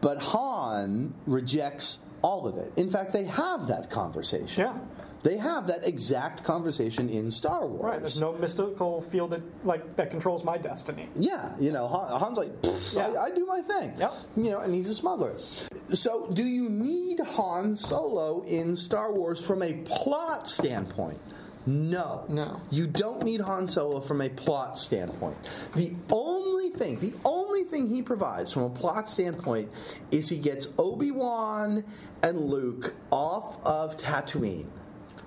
But 0.00 0.18
Han 0.18 1.14
rejects 1.26 1.98
all 2.22 2.46
of 2.46 2.56
it. 2.56 2.72
In 2.76 2.90
fact, 2.90 3.12
they 3.12 3.24
have 3.24 3.66
that 3.66 3.90
conversation. 3.90 4.64
Yeah. 4.64 4.78
They 5.22 5.36
have 5.36 5.66
that 5.66 5.86
exact 5.86 6.44
conversation 6.44 7.10
in 7.10 7.30
Star 7.30 7.66
Wars. 7.66 7.82
Right. 7.82 8.00
There's 8.00 8.18
no 8.20 8.32
mystical 8.32 9.02
field 9.02 9.30
that 9.30 9.42
like 9.66 9.96
that 9.96 10.10
controls 10.10 10.44
my 10.44 10.56
destiny. 10.56 11.08
Yeah, 11.14 11.50
you 11.60 11.72
know, 11.72 11.86
Han, 11.88 12.20
Han's 12.20 12.38
like, 12.38 12.52
Yeah. 12.94 13.20
I, 13.20 13.24
I 13.24 13.30
do 13.30 13.44
my 13.44 13.60
thing. 13.60 13.92
Yep. 13.98 14.14
You 14.36 14.50
know, 14.50 14.60
and 14.60 14.74
he's 14.74 14.88
a 14.88 14.94
smuggler. 14.94 15.36
So, 15.92 16.26
do 16.32 16.44
you 16.44 16.68
need 16.68 17.20
Han 17.20 17.76
Solo 17.76 18.42
in 18.42 18.76
Star 18.76 19.12
Wars 19.12 19.44
from 19.44 19.62
a 19.62 19.72
plot 19.84 20.48
standpoint? 20.48 21.18
No. 21.66 22.24
No. 22.28 22.60
You 22.70 22.86
don't 22.86 23.22
need 23.22 23.40
Han 23.40 23.68
Solo 23.68 24.00
from 24.00 24.20
a 24.22 24.28
plot 24.28 24.78
standpoint. 24.78 25.36
The 25.74 25.92
only 26.10 26.70
thing, 26.70 26.98
the 27.00 27.14
only 27.24 27.64
thing 27.64 27.88
he 27.88 28.02
provides 28.02 28.52
from 28.52 28.62
a 28.62 28.70
plot 28.70 29.08
standpoint 29.08 29.70
is 30.10 30.28
he 30.28 30.38
gets 30.38 30.68
Obi 30.78 31.10
Wan 31.10 31.84
and 32.22 32.40
Luke 32.40 32.94
off 33.10 33.64
of 33.64 33.96
Tatooine. 33.96 34.66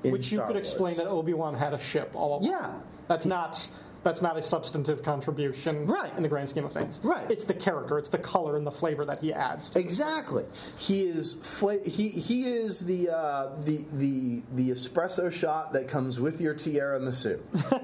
in 0.03 0.11
Which 0.11 0.31
you 0.31 0.39
Star 0.39 0.47
could 0.47 0.55
explain 0.57 0.95
Wars. 0.95 0.97
that 0.97 1.07
Obi 1.09 1.33
Wan 1.33 1.55
had 1.55 1.73
a 1.73 1.79
ship 1.79 2.11
all 2.15 2.39
along. 2.39 2.49
Yeah. 2.49 2.71
That's 3.07 3.25
not 3.25 3.69
that's 4.03 4.21
not 4.21 4.37
a 4.37 4.43
substantive 4.43 5.01
contribution 5.03 5.85
Right. 5.85 6.11
in 6.17 6.23
the 6.23 6.29
grand 6.29 6.49
scheme 6.49 6.65
of 6.65 6.73
things. 6.73 6.99
Right. 7.03 7.29
It's 7.31 7.45
the 7.45 7.53
character, 7.53 7.97
it's 7.97 8.09
the 8.09 8.17
color 8.17 8.55
and 8.57 8.67
the 8.67 8.71
flavor 8.71 9.05
that 9.05 9.19
he 9.21 9.33
adds 9.33 9.69
to 9.71 9.79
Exactly. 9.79 10.45
He 10.77 11.03
is 11.03 11.35
fla- 11.41 11.83
he 11.83 12.09
he 12.09 12.45
is 12.47 12.79
the 12.81 13.09
uh, 13.09 13.49
the 13.63 13.85
the 13.93 14.41
the 14.55 14.69
espresso 14.71 15.31
shot 15.31 15.73
that 15.73 15.87
comes 15.87 16.19
with 16.19 16.41
your 16.41 16.53
tiramisu. 16.53 17.39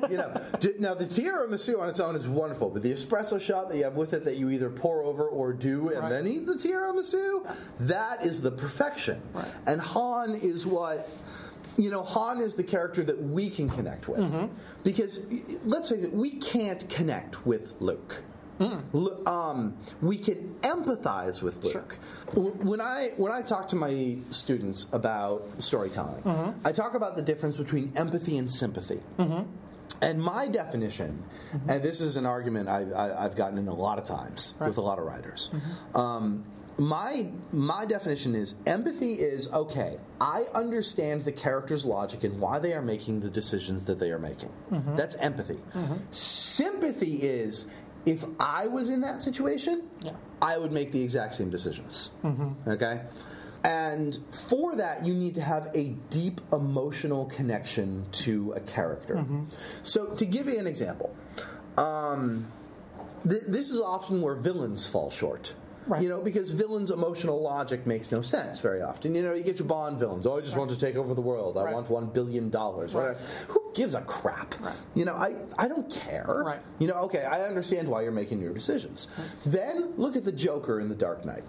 you 0.10 0.18
know, 0.18 0.42
d- 0.60 0.74
now 0.80 0.94
the 0.94 1.06
tiramisu 1.06 1.80
on 1.80 1.90
its 1.90 2.00
own 2.00 2.16
is 2.16 2.28
wonderful, 2.28 2.70
but 2.70 2.82
the 2.82 2.92
espresso 2.92 3.40
shot 3.40 3.70
that 3.70 3.78
you 3.78 3.84
have 3.84 3.96
with 3.96 4.14
it 4.14 4.24
that 4.26 4.36
you 4.38 4.50
either 4.50 4.70
pour 4.70 5.02
over 5.04 5.28
or 5.28 5.54
do 5.54 5.90
and 5.90 6.00
Right. 6.02 6.10
then 6.10 6.28
eat 6.28 6.46
the 6.46 6.54
tiramisu, 6.56 7.46
that 7.82 8.26
is 8.26 8.42
the 8.42 8.52
perfection. 8.52 9.22
Right. 9.34 9.46
And 9.66 9.80
Han 9.82 10.36
is 10.36 10.66
what 10.66 11.08
you 11.78 11.90
know, 11.90 12.04
Han 12.04 12.40
is 12.42 12.56
the 12.56 12.64
character 12.64 13.04
that 13.04 13.22
we 13.22 13.50
can 13.50 13.70
connect 13.70 14.08
with. 14.08 14.20
Mm-hmm. 14.20 14.48
Because, 14.84 15.22
let's 15.64 15.90
face 15.90 16.04
it, 16.04 16.14
we 16.14 16.32
can't 16.32 16.88
connect 16.90 17.46
with 17.46 17.74
Luke. 17.80 18.24
Lu- 18.92 19.26
Um, 19.26 19.78
we 20.02 20.18
can 20.18 20.54
empathize 20.64 21.42
with 21.42 21.64
Luke. 21.64 21.98
W- 22.34 22.52
When 22.56 22.82
I 22.82 23.14
when 23.16 23.32
I 23.32 23.42
talk 23.42 23.70
to 23.70 23.78
my 23.78 24.18
students 24.32 24.88
about 24.92 25.44
storytelling, 25.60 26.56
I 26.66 26.74
talk 26.74 26.94
about 26.94 27.16
the 27.16 27.22
difference 27.22 27.58
between 27.58 27.94
empathy 27.96 28.38
and 28.38 28.50
sympathy. 28.50 29.00
And 30.02 30.22
my 30.22 30.48
definition, 30.48 31.24
and 31.68 31.82
this 31.84 32.00
is 32.02 32.16
an 32.18 32.26
argument 32.26 32.68
I've, 32.70 32.92
I- 32.94 33.16
I've 33.26 33.36
gotten 33.36 33.58
in 33.58 33.68
a 33.70 33.74
lot 33.74 33.98
of 33.98 34.04
times 34.06 34.54
with 34.60 34.78
a 34.78 34.82
lot 34.82 35.00
of 35.00 35.06
writers. 35.06 35.50
Um, 35.96 36.44
my 36.80 37.28
my 37.52 37.86
definition 37.86 38.36
is 38.36 38.56
empathy 38.66 39.14
is 39.14 39.52
okay. 39.52 39.98
I 40.22 40.46
understand 40.54 41.26
the 41.26 41.32
character's 41.32 41.86
logic 41.86 42.24
and 42.24 42.40
why 42.40 42.58
they 42.60 42.74
are 42.74 42.82
making 42.82 43.20
the 43.20 43.30
decisions 43.30 43.84
that 43.86 44.00
they 44.00 44.12
are 44.12 44.20
making. 44.20 44.50
Mm-hmm. 44.72 44.96
That's 44.96 45.16
empathy. 45.16 45.60
Mm-hmm. 45.76 45.96
Sympathy 46.12 47.16
is 47.18 47.66
if 48.06 48.24
I 48.40 48.68
was 48.68 48.90
in 48.90 49.02
that 49.02 49.20
situation, 49.20 49.88
Yeah. 50.02 50.14
I 50.42 50.58
would 50.58 50.72
make 50.72 50.92
the 50.92 51.02
exact 51.02 51.36
same 51.36 51.50
decisions. 51.50 52.12
Mm-hmm. 52.24 52.70
Okay? 52.70 53.02
And 53.66 54.18
for 54.50 54.78
that, 54.78 55.06
you 55.06 55.14
need 55.14 55.36
to 55.36 55.42
have 55.42 55.70
a 55.76 55.90
deep 56.10 56.40
emotional 56.54 57.26
connection 57.26 58.06
to 58.24 58.54
a 58.54 58.62
character. 58.62 59.26
So, 59.84 60.14
to 60.16 60.26
give 60.26 60.48
you 60.48 60.58
an 60.58 60.66
example, 60.66 61.14
um, 61.78 62.48
th- 63.28 63.44
this 63.50 63.70
is 63.70 63.82
often 63.82 64.22
where 64.22 64.36
villains 64.36 64.86
fall 64.88 65.12
short. 65.12 65.54
Right. 65.90 66.04
You 66.04 66.10
know, 66.10 66.22
because 66.22 66.52
villains' 66.52 66.92
emotional 66.92 67.42
logic 67.42 67.88
makes 67.88 68.12
no 68.12 68.22
sense 68.22 68.60
very 68.60 68.82
often. 68.82 69.16
You 69.16 69.24
know, 69.24 69.34
you 69.34 69.44
get 69.44 69.58
your 69.58 69.68
Bond 69.68 69.98
villains. 69.98 70.28
Oh, 70.28 70.38
I 70.38 70.42
just 70.42 70.56
want 70.56 70.70
to 70.70 70.78
take 70.78 70.96
over 70.96 71.16
the 71.16 71.22
world. 71.22 71.58
I 71.58 71.64
Right. 71.64 71.74
want 71.74 71.90
one 71.90 72.06
billion 72.08 72.50
dollars. 72.52 72.94
Whatever. 72.94 73.18
Who 73.48 73.72
gives 73.74 73.96
a 73.96 74.02
crap? 74.02 74.54
You 74.94 75.06
know, 75.06 75.16
I, 75.16 75.36
I 75.58 75.68
don't 75.68 75.92
care. 75.92 76.44
Right. 76.46 76.60
You 76.78 76.88
know, 76.88 76.96
okay, 77.06 77.24
I 77.24 77.42
understand 77.42 77.88
why 77.88 78.04
you're 78.04 78.12
making 78.12 78.40
your 78.40 78.54
decisions. 78.54 79.08
Then 79.46 79.94
look 79.98 80.16
at 80.16 80.24
the 80.24 80.32
Joker 80.32 80.80
in 80.80 80.90
The 80.90 80.96
Dark 80.96 81.26
Knight. 81.26 81.44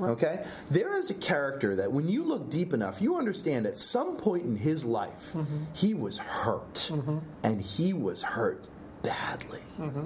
Okay? 0.00 0.44
There 0.70 0.96
is 0.96 1.10
a 1.10 1.14
character 1.14 1.74
that 1.76 1.90
when 1.90 2.08
you 2.08 2.24
look 2.24 2.50
deep 2.50 2.74
enough, 2.74 3.00
you 3.00 3.16
understand 3.16 3.66
at 3.66 3.76
some 3.76 4.16
point 4.16 4.44
in 4.44 4.56
his 4.56 4.84
life, 4.84 5.32
mm-hmm. 5.32 5.64
he 5.72 5.94
was 5.94 6.18
hurt. 6.18 6.74
Mm-hmm. 6.74 7.18
And 7.44 7.60
he 7.60 7.92
was 7.92 8.22
hurt 8.22 8.66
badly. 9.02 9.62
Mm-hmm. 9.78 10.04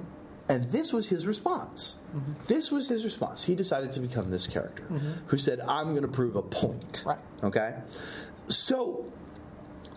And 0.49 0.69
this 0.71 0.91
was 0.91 1.07
his 1.07 1.25
response. 1.27 1.97
Mm-hmm. 2.15 2.33
This 2.47 2.71
was 2.71 2.89
his 2.89 3.03
response. 3.03 3.43
He 3.43 3.55
decided 3.55 3.91
to 3.93 3.99
become 3.99 4.29
this 4.29 4.47
character 4.47 4.83
mm-hmm. 4.83 5.11
who 5.27 5.37
said, 5.37 5.61
I'm 5.61 5.91
going 5.91 6.01
to 6.01 6.07
prove 6.07 6.35
a 6.35 6.41
point. 6.41 7.03
Right. 7.05 7.19
Okay? 7.43 7.75
So 8.47 9.05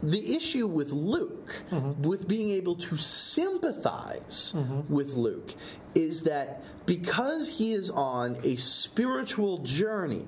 the 0.03 0.37
issue 0.37 0.67
with 0.67 0.93
Luke, 0.93 1.63
mm-hmm. 1.71 2.03
with 2.03 2.29
being 2.29 2.51
able 2.51 2.77
to 2.77 2.97
sympathize 2.97 4.55
with 4.89 5.15
Luke, 5.15 5.55
is 5.95 6.23
that 6.23 6.63
because 6.87 7.49
he 7.49 7.73
is 7.73 7.91
on 7.91 8.37
a 8.45 8.57
spiritual 8.57 9.59
journey, 9.59 10.27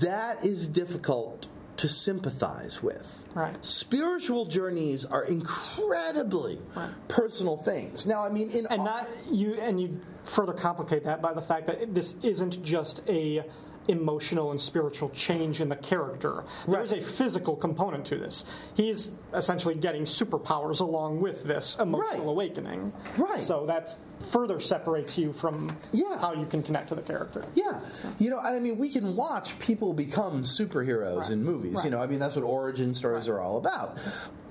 that 0.00 0.44
is 0.44 0.68
difficult 0.68 1.48
to 1.76 1.88
sympathize 1.88 2.82
with. 2.82 3.24
Right. 3.34 3.54
Spiritual 3.64 4.46
journeys 4.46 5.04
are 5.04 5.24
incredibly 5.24 6.60
personal 7.08 7.56
things. 7.56 8.06
Now, 8.06 8.24
I 8.24 8.30
mean, 8.30 8.50
in 8.50 8.66
and 8.66 8.84
not 8.84 9.08
you 9.30 9.54
and 9.54 9.80
you 9.80 10.00
further 10.24 10.52
complicate 10.52 11.04
that 11.04 11.20
by 11.20 11.32
the 11.32 11.42
fact 11.42 11.66
that 11.66 11.94
this 11.94 12.14
isn't 12.22 12.62
just 12.62 13.02
a 13.08 13.44
emotional 13.88 14.50
and 14.50 14.60
spiritual 14.60 15.10
change 15.10 15.60
in 15.60 15.68
the 15.68 15.76
character 15.76 16.44
there's 16.66 16.92
a 16.92 17.00
physical 17.02 17.54
component 17.56 18.04
to 18.06 18.16
this 18.16 18.44
he's 18.74 19.10
essentially 19.34 19.74
getting 19.74 20.02
superpowers 20.04 20.80
along 20.80 21.20
with 21.20 21.44
this 21.44 21.76
emotional 21.80 22.18
Right. 22.20 22.28
awakening 22.28 22.92
Right. 23.18 23.40
so 23.42 23.66
that 23.66 23.94
further 24.30 24.58
separates 24.60 25.18
you 25.18 25.32
from 25.32 25.76
Yeah. 25.92 26.16
how 26.18 26.32
you 26.32 26.46
can 26.46 26.62
connect 26.62 26.88
to 26.88 26.94
the 26.94 27.02
character 27.02 27.44
Yeah, 27.54 27.80
you 28.18 28.30
know, 28.30 28.38
I 28.38 28.58
mean, 28.58 28.78
we 28.78 28.88
can 28.88 29.16
watch 29.16 29.58
people 29.58 29.92
become 29.92 30.42
superheroes 30.44 31.22
Right. 31.22 31.30
in 31.30 31.44
movies. 31.44 31.84
You 31.84 31.90
know, 31.90 32.00
I 32.00 32.06
mean, 32.06 32.18
that's 32.20 32.36
what 32.36 32.44
origin 32.44 32.94
stories 32.94 33.28
are 33.28 33.40
all 33.40 33.58
about. 33.58 33.98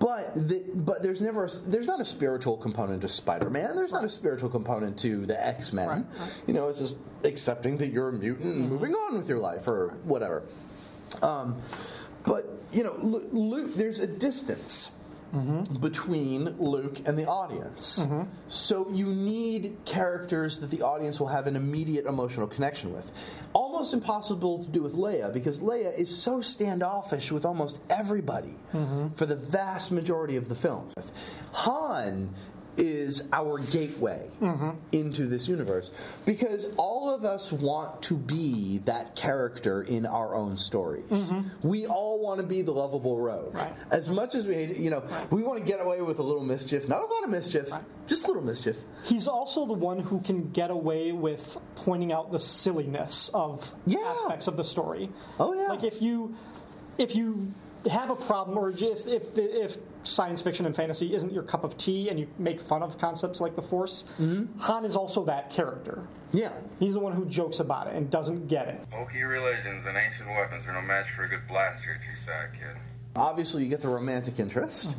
But 0.04 0.36
the, 0.36 0.66
but 0.76 1.02
there's 1.02 1.22
never 1.22 1.46
a, 1.46 1.50
there's 1.68 1.88
not 1.88 2.02
a 2.02 2.06
spiritual 2.06 2.58
component 2.58 3.02
to 3.04 3.08
Spider-Man. 3.08 3.74
There's 3.78 3.94
not 3.94 4.04
a 4.04 4.10
spiritual 4.10 4.50
component 4.50 5.00
to 5.00 5.26
the 5.26 5.48
X-Men. 5.48 5.88
Right, 5.88 6.06
right. 6.20 6.32
You 6.46 6.54
know, 6.54 6.68
it's 6.68 6.80
just 6.80 6.98
accepting 7.24 7.78
that 7.78 7.88
you're 7.88 8.10
a 8.10 8.12
mutant 8.12 8.54
and 8.54 8.70
moving 8.70 8.92
on 8.94 9.18
with 9.18 9.30
your 9.30 9.40
life 9.40 9.66
or 9.66 9.96
whatever. 10.04 10.44
Um, 11.22 11.56
but 12.26 12.50
you 12.74 12.84
know, 12.84 12.98
Luke, 13.02 13.76
there's 13.76 14.00
a 14.00 14.08
distance 14.08 14.92
Mm-hmm. 15.34 15.78
between 15.78 16.56
Luke 16.60 17.02
and 17.08 17.18
the 17.18 17.26
audience. 17.26 18.00
Mm-hmm. 18.00 18.30
So 18.50 18.88
you 18.92 19.08
need 19.08 19.78
characters 19.84 20.60
that 20.60 20.70
the 20.70 20.84
audience 20.84 21.20
will 21.20 21.28
have 21.28 21.48
an 21.48 21.56
immediate 21.56 22.06
emotional 22.06 22.46
connection 22.46 22.94
with. 22.94 23.12
Almost 23.54 23.96
impossible 23.96 24.64
to 24.64 24.70
do 24.70 24.84
with 24.84 24.94
Leia 24.94 25.34
because 25.34 25.60
Leia 25.60 25.98
is 25.98 26.16
so 26.16 26.40
standoffish 26.40 27.32
with 27.32 27.46
almost 27.46 27.80
everybody 27.90 28.54
mm-hmm. 28.74 29.08
for 29.16 29.26
the 29.26 29.36
vast 29.36 29.92
majority 29.92 30.36
of 30.36 30.50
the 30.50 30.56
film. 30.56 30.92
Han 31.54 32.30
is 32.78 33.24
our 33.32 33.60
gateway 33.60 34.30
mm-hmm. 34.42 34.72
into 34.92 35.28
this 35.28 35.48
universe 35.48 35.92
because 36.26 36.68
all 36.78 37.14
of 37.14 37.26
us 37.26 37.52
want 37.52 38.02
to 38.04 38.16
be 38.16 38.80
that 38.86 39.16
character 39.16 39.84
in 39.84 40.06
our 40.06 40.36
own 40.36 40.58
stories. 40.58 41.06
Mm-hmm. 41.10 41.68
We 41.68 41.86
all 41.86 42.20
want 42.22 42.40
to 42.42 42.46
be 42.46 42.62
the 42.62 42.72
lovable 42.72 43.20
rogue. 43.20 43.56
Right. 43.56 43.74
As 43.92 44.10
much 44.10 44.36
as 44.36 44.48
we 44.48 44.56
hate 44.56 44.72
it, 44.72 44.78
you 44.78 44.90
know, 44.90 45.04
we 45.30 45.44
want 45.44 45.60
to 45.60 45.66
get 45.66 45.80
away 45.80 46.02
with 46.02 46.20
a 46.20 46.24
little 46.24 46.44
mischief, 46.44 46.88
not 46.88 47.02
a 47.02 47.06
lot 47.06 47.24
of 47.24 47.30
mischief, 47.30 47.70
just 48.08 48.26
a 48.26 48.28
little 48.28 48.44
mischief. 48.44 48.78
He's 49.04 49.28
also 49.28 49.66
the 49.66 49.74
one 49.74 50.00
who 50.00 50.20
can 50.22 50.50
get 50.52 50.72
away 50.72 51.12
with 51.12 51.58
pointing 51.76 52.12
out 52.12 52.32
the 52.32 52.40
silliness 52.40 53.30
of 53.34 53.74
Yeah. 53.86 54.00
aspects 54.00 54.48
of 54.48 54.58
the 54.58 54.66
story. 54.66 55.10
Oh, 55.40 55.54
yeah. 55.54 55.68
Like 55.68 55.84
if 55.84 56.02
you 56.02 56.36
if 56.98 57.16
you 57.16 57.52
have 57.90 58.10
a 58.10 58.16
problem 58.16 58.58
or 58.58 58.72
just 58.72 59.08
if 59.08 59.24
if 59.36 59.78
science 60.04 60.42
fiction 60.42 60.66
and 60.66 60.76
fantasy 60.76 61.16
isn't 61.16 61.32
your 61.34 61.44
cup 61.44 61.64
of 61.64 61.78
tea 61.78 62.10
and 62.10 62.20
you 62.20 62.28
make 62.38 62.60
fun 62.60 62.84
of 62.84 62.98
concepts 62.98 63.40
like 63.40 63.56
the 63.56 63.62
Force, 63.62 64.04
Mm-hmm. 64.20 64.60
Han 64.60 64.86
is 64.86 64.96
also 64.96 65.24
that 65.26 65.50
character. 65.50 66.06
Yeah. 66.32 66.52
He's 66.80 66.94
the 66.94 67.00
one 67.00 67.14
who 67.14 67.26
jokes 67.26 67.60
about 67.60 67.88
it 67.88 67.96
and 67.96 68.10
doesn't 68.10 68.48
get 68.48 68.68
it. 68.68 68.86
Okie 68.92 69.28
religions 69.28 69.86
and 69.86 69.96
ancient 69.98 70.30
weapons 70.30 70.66
are 70.68 70.74
no 70.74 70.82
match 70.82 71.10
for 71.12 71.24
a 71.24 71.30
good 71.30 71.48
blaster 71.48 71.94
at 72.00 72.06
your 72.06 72.16
side, 72.18 72.50
kid. 72.54 72.76
Obviously 73.16 73.64
you 73.64 73.70
get 73.70 73.82
the 73.82 73.88
romantic 73.88 74.40
interest. 74.40 74.96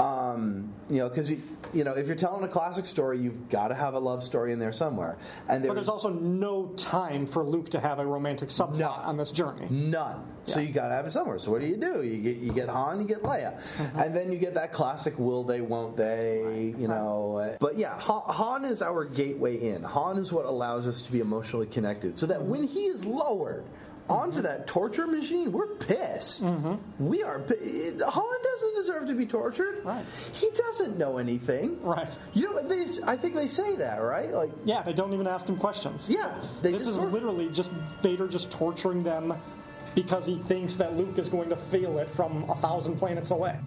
Um, 0.00 0.72
you 0.90 0.98
know 0.98 1.08
because 1.08 1.30
you, 1.30 1.40
you 1.72 1.84
know 1.84 1.92
if 1.92 2.06
you're 2.06 2.16
telling 2.16 2.44
a 2.44 2.48
classic 2.48 2.84
story 2.84 3.18
you've 3.18 3.48
got 3.48 3.68
to 3.68 3.74
have 3.74 3.94
a 3.94 3.98
love 3.98 4.22
story 4.22 4.52
in 4.52 4.58
there 4.58 4.72
somewhere. 4.72 5.16
And 5.48 5.66
But 5.66 5.74
there's 5.74 5.88
also 5.88 6.10
no 6.10 6.66
time 6.76 7.26
for 7.26 7.42
Luke 7.42 7.70
to 7.70 7.80
have 7.80 7.98
a 7.98 8.06
romantic 8.06 8.48
subplot 8.50 9.04
on 9.06 9.16
this 9.16 9.30
journey. 9.30 9.66
none. 9.70 10.24
So 10.46 10.60
you 10.60 10.68
got 10.72 10.88
to 10.88 10.94
have 10.94 11.06
it 11.06 11.10
somewhere. 11.10 11.38
So 11.38 11.50
what 11.50 11.62
do 11.62 11.66
you 11.66 11.78
do? 11.78 12.02
You 12.02 12.20
get 12.20 12.36
you 12.36 12.52
get 12.52 12.68
han 12.68 13.00
you 13.00 13.06
get 13.06 13.22
leia. 13.22 13.58
And 13.96 14.14
then 14.14 14.30
you 14.30 14.38
get 14.38 14.52
that 14.54 14.72
classic 14.72 15.18
will 15.18 15.42
they 15.42 15.62
won't 15.62 15.96
they 15.96 16.74
you 16.78 16.88
know 16.88 17.38
uh, 17.38 17.56
but 17.60 17.78
yeah 17.78 17.98
han 17.98 18.64
is 18.64 18.82
our 18.82 19.04
gateway 19.06 19.56
in. 19.56 19.82
Han 19.82 20.18
is 20.18 20.32
what 20.32 20.44
allows 20.44 20.86
us 20.86 21.00
to 21.02 21.10
be 21.12 21.20
emotionally 21.20 21.66
connected. 21.66 22.18
So 22.18 22.26
that 22.26 22.42
when 22.42 22.64
he 22.64 22.86
is 22.86 23.04
lowered 23.06 23.64
Mm-hmm. 24.04 24.12
Onto 24.12 24.42
that 24.42 24.66
torture 24.66 25.06
machine, 25.06 25.50
we're 25.50 25.66
pissed. 25.76 26.44
Mm-hmm. 26.44 26.74
We 27.06 27.22
are. 27.22 27.38
Han 27.38 28.34
doesn't 28.42 28.74
deserve 28.76 29.06
to 29.08 29.14
be 29.14 29.24
tortured. 29.26 29.82
Right. 29.84 30.04
He 30.32 30.50
doesn't 30.50 30.98
know 30.98 31.16
anything. 31.18 31.80
Right. 31.82 32.08
You 32.34 32.54
know, 32.54 32.62
they, 32.68 32.86
I 33.06 33.16
think 33.16 33.34
they 33.34 33.46
say 33.46 33.76
that, 33.76 33.96
right? 33.98 34.30
Like, 34.30 34.50
Yeah, 34.64 34.82
they 34.82 34.92
don't 34.92 35.12
even 35.14 35.26
ask 35.26 35.48
him 35.48 35.56
questions. 35.56 36.06
yeah, 36.08 36.34
they 36.62 36.72
this 36.72 36.86
is 36.86 36.98
literally 36.98 37.48
just 37.50 37.70
Vader 38.02 38.28
just 38.28 38.50
torturing 38.50 39.02
them 39.02 39.34
because 39.94 40.26
he 40.26 40.38
thinks 40.48 40.74
that 40.74 40.96
Luke 40.96 41.18
is 41.18 41.28
going 41.28 41.48
to 41.48 41.56
feel 41.56 41.98
it 41.98 42.10
from 42.10 42.48
a 42.50 42.54
thousand 42.56 42.96
planets 42.96 43.30
away. 43.30 43.58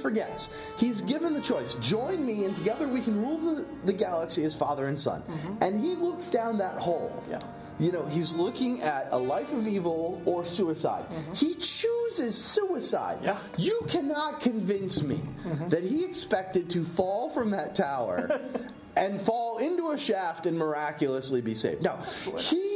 Forgets. 0.00 0.50
He's 0.76 1.00
given 1.00 1.34
the 1.34 1.40
choice 1.40 1.74
join 1.76 2.24
me, 2.24 2.44
and 2.44 2.56
together 2.56 2.88
we 2.88 3.00
can 3.00 3.20
rule 3.20 3.38
the, 3.38 3.66
the 3.84 3.92
galaxy 3.92 4.44
as 4.44 4.56
father 4.56 4.86
and 4.86 4.98
son. 4.98 5.22
And 5.60 5.82
he 5.82 5.94
looks 5.94 6.30
down 6.30 6.58
that 6.58 6.78
hole. 6.78 7.12
Mm-hmm. 7.22 7.30
Yeah. 7.32 7.40
You 7.78 7.92
know, 7.92 8.04
he's 8.04 8.32
looking 8.34 8.82
at 8.82 9.08
a 9.10 9.16
life 9.16 9.52
of 9.54 9.66
evil 9.66 10.20
or 10.26 10.44
suicide. 10.44 11.06
He 11.34 11.54
chooses 11.54 12.36
suicide. 12.36 13.16
Mm-hmm. 13.18 13.24
Yeah. 13.24 13.34
Mm-hmm. 13.34 13.62
You 13.62 13.80
cannot 13.88 14.40
convince 14.40 15.02
me 15.02 15.20
that 15.68 15.82
he 15.82 16.04
expected 16.04 16.68
to 16.70 16.84
fall 16.84 17.30
from 17.30 17.50
that 17.52 17.74
tower 17.74 18.40
and 18.96 19.20
fall 19.20 19.58
into 19.58 19.92
a 19.92 19.98
shaft 19.98 20.46
and 20.46 20.58
miraculously 20.58 21.40
be 21.40 21.54
saved. 21.54 21.82
No, 21.82 21.98
he 22.36 22.69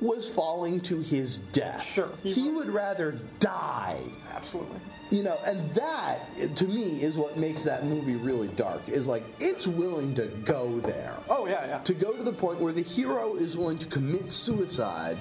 was 0.00 0.28
falling 0.28 0.80
to 0.82 1.00
his 1.00 1.38
death. 1.52 1.82
Sure. 1.82 2.10
He, 2.22 2.32
He- 2.32 2.50
would 2.50 2.68
rather 2.70 3.12
die. 3.40 4.00
Absolutely. 4.34 4.78
You 5.10 5.22
know, 5.22 5.38
and 5.46 5.72
that 5.74 6.26
to 6.56 6.66
me 6.66 7.00
is 7.02 7.16
what 7.16 7.38
makes 7.38 7.62
that 7.62 7.86
movie 7.86 8.16
really 8.16 8.48
dark. 8.48 8.86
Is 8.90 9.06
like 9.06 9.24
it's 9.40 9.66
willing 9.66 10.14
to 10.16 10.26
go 10.44 10.80
there. 10.80 11.16
Oh 11.30 11.46
yeah, 11.46 11.66
yeah. 11.66 11.78
To 11.78 11.94
go 11.94 12.12
to 12.12 12.22
the 12.22 12.32
point 12.32 12.60
where 12.60 12.74
the 12.74 12.82
hero 12.82 13.34
is 13.36 13.56
willing 13.56 13.78
to 13.78 13.86
commit 13.86 14.30
suicide 14.30 15.16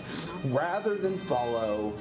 rather 0.48 0.96
than 0.96 1.18
follow 1.18 1.94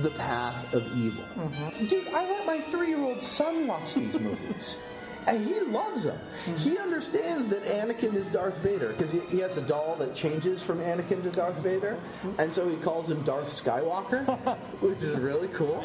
the 0.00 0.08
path 0.12 0.72
of 0.72 0.86
evil. 0.96 1.22
Mm-hmm. 1.36 1.84
Dude, 1.86 2.08
I 2.08 2.24
let 2.30 2.46
my 2.46 2.58
three 2.60 2.88
year 2.88 3.00
old 3.00 3.22
son 3.22 3.66
watch 3.66 3.92
these 3.94 4.18
movies. 4.18 4.78
And 5.26 5.44
he 5.46 5.60
loves 5.60 6.04
them. 6.04 6.18
Mm-hmm. 6.44 6.56
He 6.56 6.78
understands 6.78 7.48
that 7.48 7.64
Anakin 7.64 8.14
is 8.14 8.28
Darth 8.28 8.58
Vader 8.58 8.88
because 8.88 9.10
he, 9.10 9.20
he 9.20 9.38
has 9.38 9.56
a 9.56 9.62
doll 9.62 9.96
that 9.96 10.14
changes 10.14 10.62
from 10.62 10.80
Anakin 10.80 11.22
to 11.22 11.30
Darth 11.30 11.58
Vader, 11.62 11.98
Mm-hmm. 12.22 12.40
and 12.40 12.52
so 12.52 12.68
he 12.68 12.76
calls 12.76 13.10
him 13.10 13.22
Darth 13.22 13.48
Skywalker, 13.48 14.24
which 14.80 15.02
is 15.02 15.16
really 15.18 15.48
cool. 15.48 15.82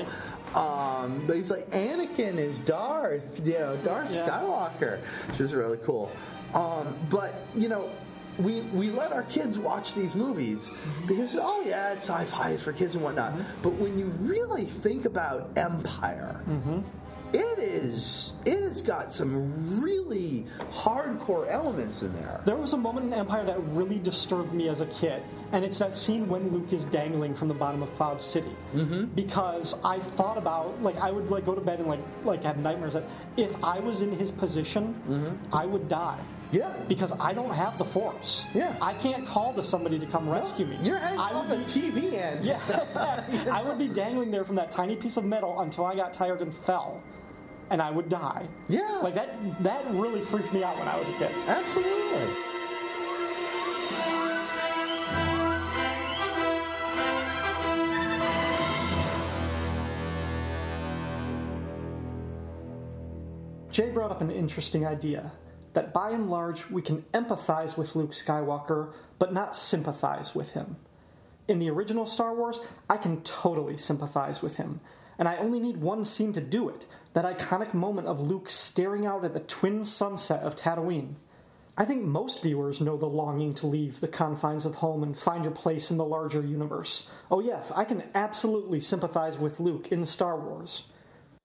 Um, 0.55 1.23
but 1.27 1.35
he's 1.37 1.51
like, 1.51 1.69
Anakin 1.69 2.37
is 2.37 2.59
Darth, 2.59 3.41
you 3.45 3.53
know, 3.59 3.77
Darth 3.77 4.13
Yeah. 4.13 4.27
Skywalker, 4.27 4.99
which 5.29 5.39
is 5.39 5.53
really 5.53 5.77
cool. 5.85 6.11
Um, 6.53 6.95
but 7.09 7.33
you 7.55 7.69
know, 7.69 7.89
we 8.39 8.61
we 8.73 8.89
let 8.89 9.11
our 9.11 9.23
kids 9.23 9.59
watch 9.59 9.93
these 9.93 10.15
movies 10.15 10.71
because 11.07 11.35
oh 11.39 11.61
yeah, 11.65 11.91
it's 11.93 12.09
sci-fi, 12.09 12.51
it's 12.51 12.63
for 12.63 12.73
kids 12.73 12.95
and 12.95 13.03
whatnot. 13.03 13.33
But 13.61 13.73
when 13.73 13.99
you 13.99 14.05
really 14.21 14.65
think 14.65 15.05
about 15.05 15.51
Empire. 15.57 16.41
It 17.33 17.59
is. 17.59 18.33
It 18.45 18.61
has 18.61 18.81
got 18.81 19.13
some 19.13 19.79
really 19.81 20.45
hardcore 20.71 21.47
elements 21.49 22.01
in 22.01 22.13
there. 22.13 22.41
There 22.45 22.55
was 22.55 22.73
a 22.73 22.77
moment 22.77 23.05
in 23.07 23.13
Empire 23.13 23.45
that 23.45 23.59
really 23.67 23.99
disturbed 23.99 24.53
me 24.53 24.67
as 24.69 24.81
a 24.81 24.85
kid, 24.87 25.21
and 25.51 25.63
it's 25.63 25.77
that 25.79 25.93
scene 25.93 26.27
when 26.27 26.49
Luke 26.49 26.71
is 26.73 26.85
dangling 26.85 27.35
from 27.35 27.47
the 27.47 27.53
bottom 27.53 27.83
of 27.83 27.93
Cloud 27.95 28.23
City. 28.23 28.55
Mm-hmm. 28.73 29.05
Because 29.15 29.75
I 29.83 29.99
thought 29.99 30.37
about, 30.37 30.81
like, 30.81 30.97
I 30.97 31.11
would 31.11 31.29
like 31.29 31.45
go 31.45 31.53
to 31.53 31.61
bed 31.61 31.79
and 31.79 31.87
like 31.87 31.99
like 32.23 32.43
have 32.43 32.57
nightmares 32.57 32.93
that 32.93 33.03
if 33.37 33.51
I 33.63 33.79
was 33.79 34.01
in 34.01 34.11
his 34.11 34.31
position, 34.31 35.37
I 35.53 35.65
would 35.65 35.87
die. 35.87 36.19
Yeah. 36.51 36.73
Because 36.87 37.13
I 37.19 37.33
don't 37.33 37.53
have 37.53 37.77
the 37.77 37.85
Force. 37.85 38.47
Yeah. 38.55 38.75
I 38.81 38.93
can't 38.95 39.27
call 39.27 39.53
to 39.53 39.63
somebody 39.63 39.99
to 39.99 40.07
come 40.07 40.27
rescue 40.27 40.65
me. 40.65 40.79
You're 40.81 40.97
hanging 40.97 41.19
I 41.19 41.31
off 41.33 41.47
would 41.47 41.59
a 41.59 41.63
be- 41.63 41.91
TV 41.91 42.13
end. 42.13 42.45
Yeah, 42.47 42.81
exactly. 42.81 43.37
I 43.51 43.61
would 43.61 43.77
be 43.77 43.87
dangling 43.87 44.31
there 44.31 44.43
from 44.43 44.55
that 44.55 44.71
tiny 44.71 44.95
piece 44.95 45.17
of 45.17 45.25
metal 45.25 45.59
until 45.61 45.85
I 45.85 45.93
got 45.95 46.11
tired 46.11 46.41
and 46.41 46.51
fell, 46.65 47.03
and 47.69 47.81
I 47.81 47.91
would 47.91 48.09
die. 48.09 48.47
Yeah. 48.67 48.99
Like 49.01 49.15
that. 49.15 49.63
That 49.63 49.85
really 49.91 50.21
freaked 50.21 50.53
me 50.53 50.63
out 50.63 50.77
when 50.77 50.87
I 50.87 50.97
was 50.97 51.07
a 51.09 51.13
kid. 51.13 51.31
Absolutely. 51.47 52.27
Jay 63.71 63.89
brought 63.91 64.11
up 64.11 64.21
an 64.21 64.31
interesting 64.31 64.85
idea 64.85 65.31
that 65.73 65.93
by 65.93 66.09
and 66.09 66.29
large 66.29 66.69
we 66.69 66.81
can 66.81 67.03
empathize 67.13 67.77
with 67.77 67.95
Luke 67.95 68.11
Skywalker, 68.11 68.91
but 69.19 69.31
not 69.31 69.55
sympathize 69.55 70.33
with 70.33 70.51
him. 70.51 70.75
In 71.47 71.59
the 71.59 71.69
original 71.69 72.05
Star 72.05 72.35
Wars, 72.35 72.59
I 72.89 72.97
can 72.97 73.21
totally 73.21 73.77
sympathize 73.77 74.41
with 74.41 74.55
him, 74.55 74.81
and 75.19 75.27
I 75.27 75.37
only 75.37 75.59
need 75.59 75.77
one 75.77 76.05
scene 76.05 76.33
to 76.33 76.41
do 76.41 76.69
it 76.69 76.85
that 77.13 77.25
iconic 77.25 77.73
moment 77.73 78.07
of 78.07 78.21
Luke 78.21 78.49
staring 78.49 79.05
out 79.05 79.25
at 79.25 79.33
the 79.33 79.41
twin 79.41 79.83
sunset 79.83 80.41
of 80.41 80.55
Tatooine. 80.55 81.15
I 81.77 81.85
think 81.85 82.03
most 82.03 82.41
viewers 82.41 82.81
know 82.81 82.97
the 82.97 83.05
longing 83.05 83.53
to 83.55 83.67
leave 83.67 83.99
the 83.99 84.07
confines 84.07 84.65
of 84.65 84.75
home 84.75 85.03
and 85.03 85.17
find 85.17 85.43
your 85.43 85.53
place 85.53 85.91
in 85.91 85.97
the 85.97 86.05
larger 86.05 86.41
universe. 86.41 87.07
Oh, 87.29 87.39
yes, 87.39 87.71
I 87.75 87.83
can 87.83 88.03
absolutely 88.15 88.79
sympathize 88.79 89.37
with 89.37 89.59
Luke 89.59 89.89
in 89.91 90.05
Star 90.05 90.37
Wars. 90.37 90.83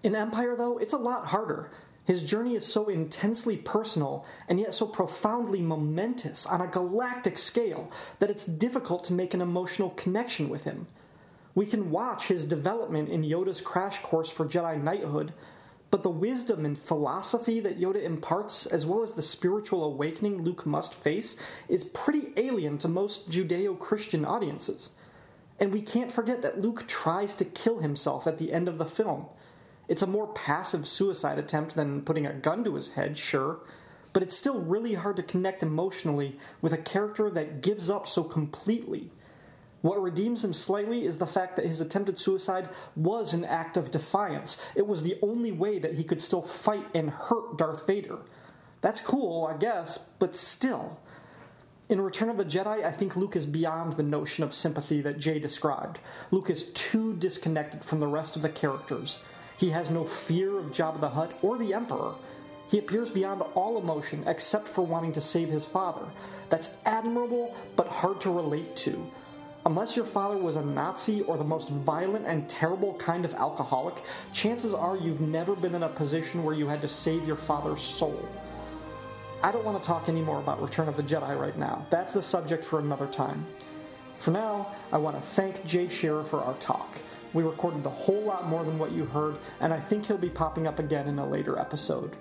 In 0.03 0.15
Empire, 0.15 0.55
though, 0.57 0.79
it's 0.79 0.93
a 0.93 0.99
lot 0.99 1.27
harder. 1.27 1.71
His 2.05 2.23
journey 2.23 2.55
is 2.55 2.67
so 2.67 2.89
intensely 2.89 3.57
personal 3.57 4.27
and 4.49 4.61
yet 4.61 4.75
so 4.75 4.87
profoundly 4.87 5.63
momentous 5.63 6.47
on 6.47 6.61
a 6.61 6.67
galactic 6.67 7.39
scale 7.39 7.91
that 8.19 8.31
it's 8.31 8.45
difficult 8.45 9.05
to 9.05 9.15
make 9.15 9.35
an 9.35 9.41
emotional 9.41 9.91
connection 9.91 10.49
with 10.49 10.65
him. 10.65 10.87
We 11.55 11.67
can 11.67 11.91
watch 11.91 12.27
his 12.27 12.45
development 12.45 13.09
in 13.09 13.23
Yoda's 13.23 13.61
crash 13.61 14.01
course 14.03 14.29
for 14.29 14.45
Jedi 14.45 14.83
knighthood, 14.83 15.33
but 15.91 16.03
the 16.03 16.11
wisdom 16.11 16.65
and 16.65 16.77
philosophy 16.77 17.61
that 17.61 17.79
Yoda 17.79 18.03
imparts, 18.03 18.67
as 18.67 18.85
well 18.85 19.05
as 19.05 19.13
the 19.13 19.23
spiritual 19.23 19.85
awakening 19.85 20.43
Luke 20.43 20.67
must 20.67 20.95
face, 20.95 21.37
is 21.69 21.85
pretty 21.85 22.33
alien 22.37 22.79
to 22.79 22.89
most 22.89 23.31
Judeo 23.31 23.79
Christian 23.79 24.25
audiences. 24.25 24.91
And 25.61 25.73
we 25.73 25.81
can't 25.81 26.11
forget 26.11 26.43
that 26.43 26.61
Luke 26.61 26.89
tries 26.89 27.35
to 27.35 27.45
kill 27.45 27.79
himself 27.79 28.27
at 28.27 28.39
the 28.39 28.53
end 28.53 28.67
of 28.67 28.79
the 28.79 28.85
film. 28.85 29.27
It's 29.87 30.03
a 30.03 30.07
more 30.09 30.27
passive 30.33 30.89
suicide 30.89 31.39
attempt 31.39 31.77
than 31.77 32.03
putting 32.03 32.27
a 32.27 32.33
gun 32.33 32.65
to 32.65 32.75
his 32.75 32.89
head, 32.89 33.17
sure, 33.17 33.61
but 34.13 34.25
it's 34.25 34.37
still 34.37 34.61
really 34.61 34.95
hard 34.95 35.15
to 35.17 35.23
connect 35.23 35.63
emotionally 35.63 36.39
with 36.61 36.73
a 36.73 36.79
character 36.79 37.31
that 37.31 37.63
gives 37.63 37.89
up 37.89 38.09
so 38.09 38.25
completely. 38.25 39.13
What 39.85 40.03
redeems 40.03 40.43
him 40.43 40.55
slightly 40.55 41.05
is 41.05 41.19
the 41.19 41.27
fact 41.27 41.57
that 41.57 41.67
his 41.67 41.83
attempted 41.83 42.17
suicide 42.17 42.71
was 42.97 43.35
an 43.35 43.45
act 43.45 43.77
of 43.77 43.91
defiance. 43.91 44.59
It 44.75 44.87
was 44.87 45.03
the 45.03 45.19
only 45.21 45.53
way 45.53 45.79
that 45.79 45.93
he 45.93 46.05
could 46.05 46.23
still 46.23 46.41
fight 46.41 46.87
and 46.95 47.11
hurt 47.11 47.59
Darth 47.59 47.87
Vader. 47.87 48.17
That's 48.81 48.99
cool, 48.99 49.47
I 49.47 49.59
guess, 49.59 49.99
but 50.19 50.35
still. 50.35 50.99
In 51.91 52.01
Return 52.01 52.31
of 52.31 52.39
the 52.39 52.47
Jedi, 52.47 52.83
I 52.83 52.91
think 52.91 53.15
Luke 53.15 53.37
is 53.37 53.45
beyond 53.45 53.93
the 53.93 54.03
notion 54.03 54.43
of 54.43 54.55
sympathy 54.55 55.03
that 55.03 55.19
Jay 55.19 55.39
described. 55.39 55.99
Luke 56.31 56.49
is 56.49 56.63
too 56.73 57.13
disconnected 57.17 57.85
from 57.85 58.01
the 58.01 58.07
rest 58.07 58.37
of 58.37 58.41
the 58.41 58.49
characters. 58.49 59.19
He 59.59 59.69
has 59.69 59.91
no 59.91 60.05
fear 60.05 60.59
of 60.59 60.71
Jabba 60.71 60.99
the 60.99 61.11
Hutt 61.11 61.39
or 61.43 61.59
the 61.59 61.75
Emperor. 61.75 62.15
He 62.71 62.79
appears 62.79 63.11
beyond 63.11 63.43
all 63.55 63.77
emotion 63.77 64.25
except 64.27 64.67
for 64.67 64.81
wanting 64.81 65.13
to 65.13 65.21
save 65.21 65.51
his 65.51 65.67
father. 65.67 66.07
That's 66.49 66.71
admirable, 66.87 67.55
but 67.77 67.87
hard 67.87 68.23
to 68.23 68.31
relate 68.31 68.77
to. 68.77 69.11
Unless 69.67 69.97
your 69.97 70.05
father 70.05 70.37
was 70.37 70.57
a 70.57 70.63
Nazi 70.63 71.23
or 71.23 71.39
the 71.39 71.45
most 71.45 71.71
violent 71.71 72.27
and 72.27 72.47
terrible 72.51 72.95
kind 72.97 73.25
of 73.25 73.33
alcoholic, 73.33 74.03
chances 74.31 74.75
are 74.75 74.95
you've 74.95 75.23
never 75.23 75.57
been 75.57 75.75
in 75.75 75.85
a 75.85 75.89
position 75.89 76.45
where 76.45 76.55
you 76.55 76.67
had 76.67 76.83
to 76.83 76.89
save 76.89 77.27
your 77.27 77.37
father's 77.37 77.81
soul. 77.81 78.29
I 79.43 79.51
don't 79.51 79.65
want 79.65 79.83
to 79.83 79.87
talk 79.87 80.11
anymore 80.11 80.39
about 80.39 80.61
Return 80.61 80.87
of 80.87 80.99
the 80.99 81.03
Jedi 81.03 81.41
right 81.41 81.59
now. 81.59 81.87
That's 81.89 82.13
the 82.13 82.21
subject 82.21 82.63
for 82.63 82.79
another 82.79 83.07
time. 83.07 83.47
For 84.19 84.33
now, 84.33 84.75
I 84.93 84.99
want 84.99 85.17
to 85.17 85.23
thank 85.23 85.65
Jay 85.65 85.89
Shearer 85.89 86.25
for 86.25 86.43
our 86.43 86.55
talk. 86.55 86.99
We 87.33 87.43
recorded 87.43 87.87
a 87.87 87.91
whole 87.91 88.23
lot 88.23 88.47
more 88.47 88.65
than 88.65 88.79
what 88.79 88.93
you 88.93 89.07
heard, 89.07 89.39
and 89.61 89.73
I 89.73 89.81
think 89.81 90.05
he'll 90.05 90.19
be 90.19 90.29
popping 90.29 90.67
up 90.67 90.79
again 90.79 91.09
in 91.09 91.19
a 91.19 91.27
later 91.27 91.59
episode. 91.59 92.17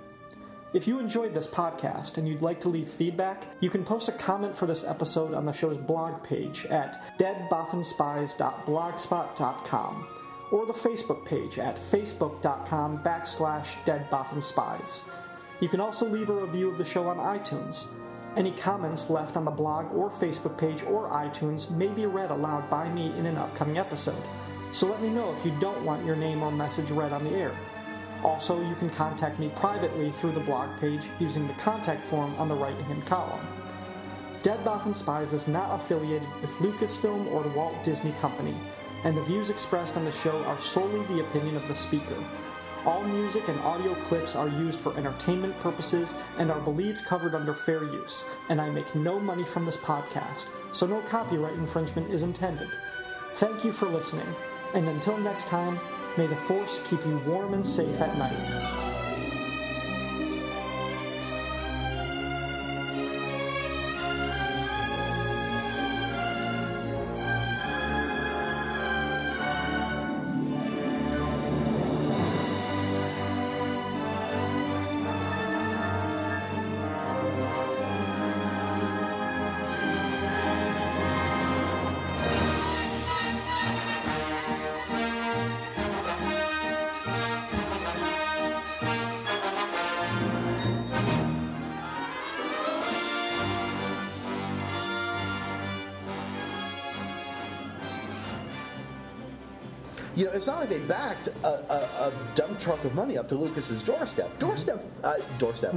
If 0.74 0.88
you 0.88 0.98
enjoyed 0.98 1.36
this 1.36 1.46
podcast 1.46 2.18
and 2.18 2.28
you'd 2.28 2.42
like 2.42 2.60
to 2.62 2.70
leave 2.70 2.88
feedback, 2.88 3.44
you 3.60 3.70
can 3.70 3.86
post 3.86 4.10
a 4.10 4.12
comment 4.12 4.58
for 4.58 4.66
this 4.66 4.84
episode 4.84 5.36
on 5.36 5.46
the 5.46 5.52
show's 5.52 5.78
blog 5.78 6.24
page 6.24 6.66
at 6.66 7.00
deadbothanspies.blogspot.com 7.20 10.08
or 10.52 10.66
the 10.66 10.74
Facebook 10.74 11.24
page 11.26 11.60
at 11.60 11.76
facebook.com 11.76 13.04
backslash 13.04 13.76
deadbothanspies. 13.86 15.02
You 15.60 15.70
can 15.70 15.80
also 15.80 16.10
leave 16.10 16.32
a 16.32 16.42
review 16.42 16.72
of 16.72 16.80
the 16.80 16.86
show 16.86 17.06
on 17.06 17.18
iTunes. 17.18 17.86
Any 18.36 18.54
comments 18.54 19.12
left 19.12 19.38
on 19.38 19.46
the 19.46 19.52
blog 19.52 19.94
or 19.94 20.10
Facebook 20.10 20.58
page 20.58 20.82
or 20.82 21.08
iTunes 21.10 21.70
may 21.70 21.90
be 21.90 22.08
read 22.08 22.32
aloud 22.32 22.68
by 22.72 22.90
me 22.90 23.14
in 23.16 23.28
an 23.28 23.38
upcoming 23.38 23.78
episode, 23.78 24.24
so 24.72 24.88
let 24.88 25.04
me 25.04 25.10
know 25.10 25.36
if 25.38 25.46
you 25.46 25.52
don't 25.60 25.86
want 25.86 26.04
your 26.04 26.16
name 26.16 26.42
or 26.42 26.52
message 26.52 26.90
read 26.90 27.14
on 27.14 27.24
the 27.26 27.36
air. 27.36 27.56
Also, 28.24 28.62
you 28.62 28.76
can 28.76 28.90
contact 28.92 29.38
me 29.38 29.50
privately 29.56 30.10
through 30.10 30.32
the 30.32 30.40
blog 30.40 30.80
page 30.80 31.10
using 31.20 31.46
the 31.48 31.54
contact 31.56 32.04
form 32.04 32.34
on 32.36 32.48
the 32.48 32.56
right 32.56 32.78
hand 32.84 33.06
column. 33.06 33.46
Dead 34.42 34.60
Bothan 34.66 34.96
Spies 34.96 35.34
is 35.34 35.48
not 35.48 35.80
affiliated 35.80 36.28
with 36.42 36.52
Lucasfilm 36.56 37.32
or 37.32 37.44
the 37.44 37.50
Walt 37.50 37.82
Disney 37.84 38.14
Company, 38.22 38.56
and 39.04 39.16
the 39.16 39.24
views 39.24 39.50
expressed 39.50 39.98
on 39.98 40.06
the 40.06 40.12
show 40.12 40.44
are 40.44 40.60
solely 40.60 41.06
the 41.06 41.22
opinion 41.22 41.56
of 41.56 41.68
the 41.68 41.76
speaker. 41.76 42.16
All 42.86 43.04
music 43.04 43.48
and 43.48 43.60
audio 43.62 43.94
clips 44.04 44.36
are 44.36 44.50
used 44.50 44.80
for 44.80 44.96
entertainment 44.98 45.58
purposes 45.62 46.14
and 46.38 46.52
are 46.52 46.60
believed 46.60 47.06
covered 47.06 47.36
under 47.36 47.54
fair 47.54 47.84
use, 47.86 48.26
and 48.50 48.60
I 48.60 48.70
make 48.70 48.94
no 48.94 49.20
money 49.20 49.46
from 49.46 49.66
this 49.66 49.78
podcast, 49.78 50.48
so 50.74 50.86
no 50.86 51.00
copyright 51.04 51.54
infringement 51.54 52.12
is 52.12 52.24
intended. 52.24 52.68
Thank 53.36 53.64
you 53.64 53.72
for 53.72 53.88
listening, 53.88 54.28
and 54.74 54.90
until 54.90 55.18
next 55.18 55.48
time, 55.48 55.80
may 56.18 56.28
the 56.28 56.36
Force 56.36 56.80
keep 56.86 57.04
you 57.06 57.18
warm 57.20 57.54
and 57.54 57.66
safe 57.66 58.00
at 58.02 58.18
night. 58.18 58.83
It's 100.34 100.48
not 100.48 100.60
like 100.60 100.70
they 100.70 100.80
backed 100.80 101.28
a, 101.44 101.48
a, 101.48 102.08
a 102.10 102.14
dump 102.36 102.60
truck 102.60 102.84
of 102.84 102.96
money 102.96 103.18
up 103.18 103.30
to 103.30 103.36
Lucas's 103.36 103.84
doorstep. 103.84 104.38
Doorstep, 104.40 104.84
uh, 105.04 105.14
doorstep. 105.40 105.76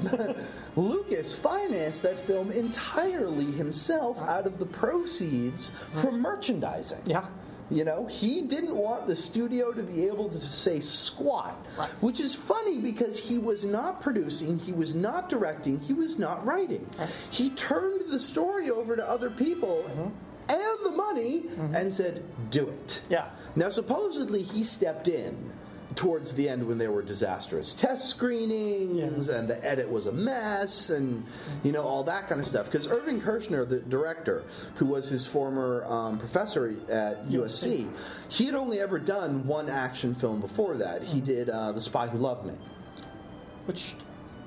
Lucas 0.77 1.35
financed 1.35 2.03
that 2.03 2.19
film 2.19 2.51
entirely 2.53 3.51
himself 3.53 4.21
out 4.21 4.47
of 4.47 4.59
the 4.59 4.67
proceeds 4.67 5.71
from 5.93 6.21
merchandising. 6.21 7.01
Yeah. 7.05 7.27
You 7.69 7.83
know, 7.85 8.07
he 8.07 8.43
didn't 8.43 8.77
want 8.77 9.09
the 9.09 9.17
studio 9.17 9.73
to 9.73 9.83
be 9.83 10.07
able 10.07 10.29
to 10.29 10.41
say 10.41 10.79
squat, 10.79 11.57
Right. 11.77 11.89
which 12.01 12.21
is 12.21 12.33
funny 12.33 12.79
because 12.79 13.19
he 13.19 13.39
was 13.39 13.65
not 13.65 14.01
producing, 14.01 14.57
he 14.61 14.71
was 14.71 14.95
not 14.95 15.29
directing, 15.29 15.81
he 15.81 15.93
was 15.93 16.17
not 16.17 16.47
writing. 16.47 16.89
He 17.31 17.51
turned 17.51 18.09
the 18.09 18.21
story 18.21 18.71
over 18.71 18.95
to 18.95 19.09
other 19.09 19.31
people 19.31 20.13
and 20.49 20.79
the 20.85 20.91
money 20.91 21.45
and 21.75 21.93
said, 21.93 22.23
"Do 22.51 22.69
it." 22.69 23.03
Yeah. 23.09 23.31
Now, 23.55 23.71
supposedly, 23.71 24.43
he 24.43 24.63
stepped 24.63 25.09
in 25.09 25.51
towards 25.95 26.35
the 26.35 26.47
end 26.49 26.67
when 26.67 26.77
there 26.77 26.91
were 26.93 27.01
disastrous 27.01 27.73
test 27.73 28.07
screenings 28.09 29.29
and 29.29 29.49
the 29.49 29.65
edit 29.65 29.89
was 29.89 30.05
a 30.07 30.13
mess 30.13 30.91
and 30.91 31.25
you 31.63 31.73
know 31.73 31.83
all 31.83 32.03
that 32.03 32.29
kind 32.29 32.39
of 32.41 32.47
stuff 32.47 32.67
because 32.67 32.87
irving 32.89 33.19
Kershner 33.21 33.67
the 33.67 33.79
director 33.79 34.45
who 34.75 34.85
was 34.85 35.09
his 35.09 35.27
former 35.27 35.85
um, 35.87 36.19
professor 36.19 36.77
at 36.91 37.27
usc 37.29 37.89
he 38.29 38.45
had 38.45 38.55
only 38.55 38.81
ever 38.81 38.99
done 38.99 39.47
one 39.47 39.71
action 39.71 40.13
film 40.13 40.41
before 40.41 40.77
that 40.77 41.03
he 41.03 41.21
did 41.21 41.49
uh, 41.49 41.73
the 41.73 41.81
spy 41.81 42.07
who 42.09 42.19
loved 42.19 42.45
me 42.45 42.53
Which, 43.65 43.95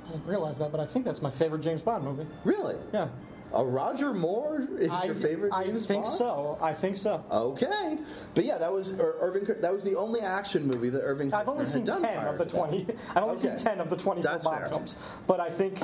I 0.08 0.12
didn't 0.12 0.28
realize 0.28 0.58
that, 0.60 0.72
but 0.72 0.80
I 0.80 0.86
think 0.86 1.06
that's 1.06 1.22
my 1.22 1.32
favorite 1.32 1.62
James 1.62 1.82
Bond 1.82 2.04
movie. 2.04 2.28
really 2.44 2.76
Yeah. 2.94 3.08
Uh, 3.54 3.66
roger 3.66 4.14
moore 4.14 4.68
is 4.78 4.92
I, 4.92 5.06
your 5.06 5.16
favorite 5.16 5.52
I 5.54 5.72
think 5.72 6.06
so. 6.06 6.58
I 6.62 6.74
think 6.74 6.96
so. 6.96 7.24
Okay, 7.32 7.98
but 8.36 8.46
yeah, 8.46 8.58
that 8.60 8.72
was 8.72 8.92
Ir- 8.92 9.16
Irving. 9.20 9.46
That 9.60 9.74
was 9.74 9.84
the 9.84 9.96
only 9.96 10.22
action 10.22 10.68
movie 10.68 10.90
that 10.90 11.02
Irving. 11.02 11.34
I've 11.34 11.50
only 11.50 11.66
seen 11.66 11.84
done 11.84 12.04
10 12.04 12.28
of 12.28 12.38
the 12.38 12.44
that. 12.46 12.52
20. 12.52 12.86
I've 13.16 13.24
only 13.24 13.36
seen 13.38 13.56
10 13.56 13.80
of 13.80 13.90
the 13.90 13.98
20 13.98 14.22
That's 14.22 14.44
Bond 14.44 14.60
fair. 14.60 14.70
films. 14.70 14.96
But 15.26 15.40
I 15.40 15.50
think. 15.50 15.80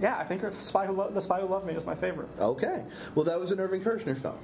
Yeah, 0.00 0.18
I 0.18 0.24
think 0.24 0.42
Spy 0.54 0.86
Who 0.86 0.92
Lo- 0.92 1.10
The 1.10 1.22
Spy 1.22 1.40
Who 1.40 1.46
Loved 1.46 1.66
Me 1.66 1.74
is 1.74 1.84
my 1.84 1.94
favorite. 1.94 2.28
Okay, 2.40 2.82
well, 3.14 3.24
that 3.24 3.38
was 3.38 3.52
an 3.52 3.60
Irving 3.60 3.80
Kershner 3.82 4.18
film. 4.18 4.34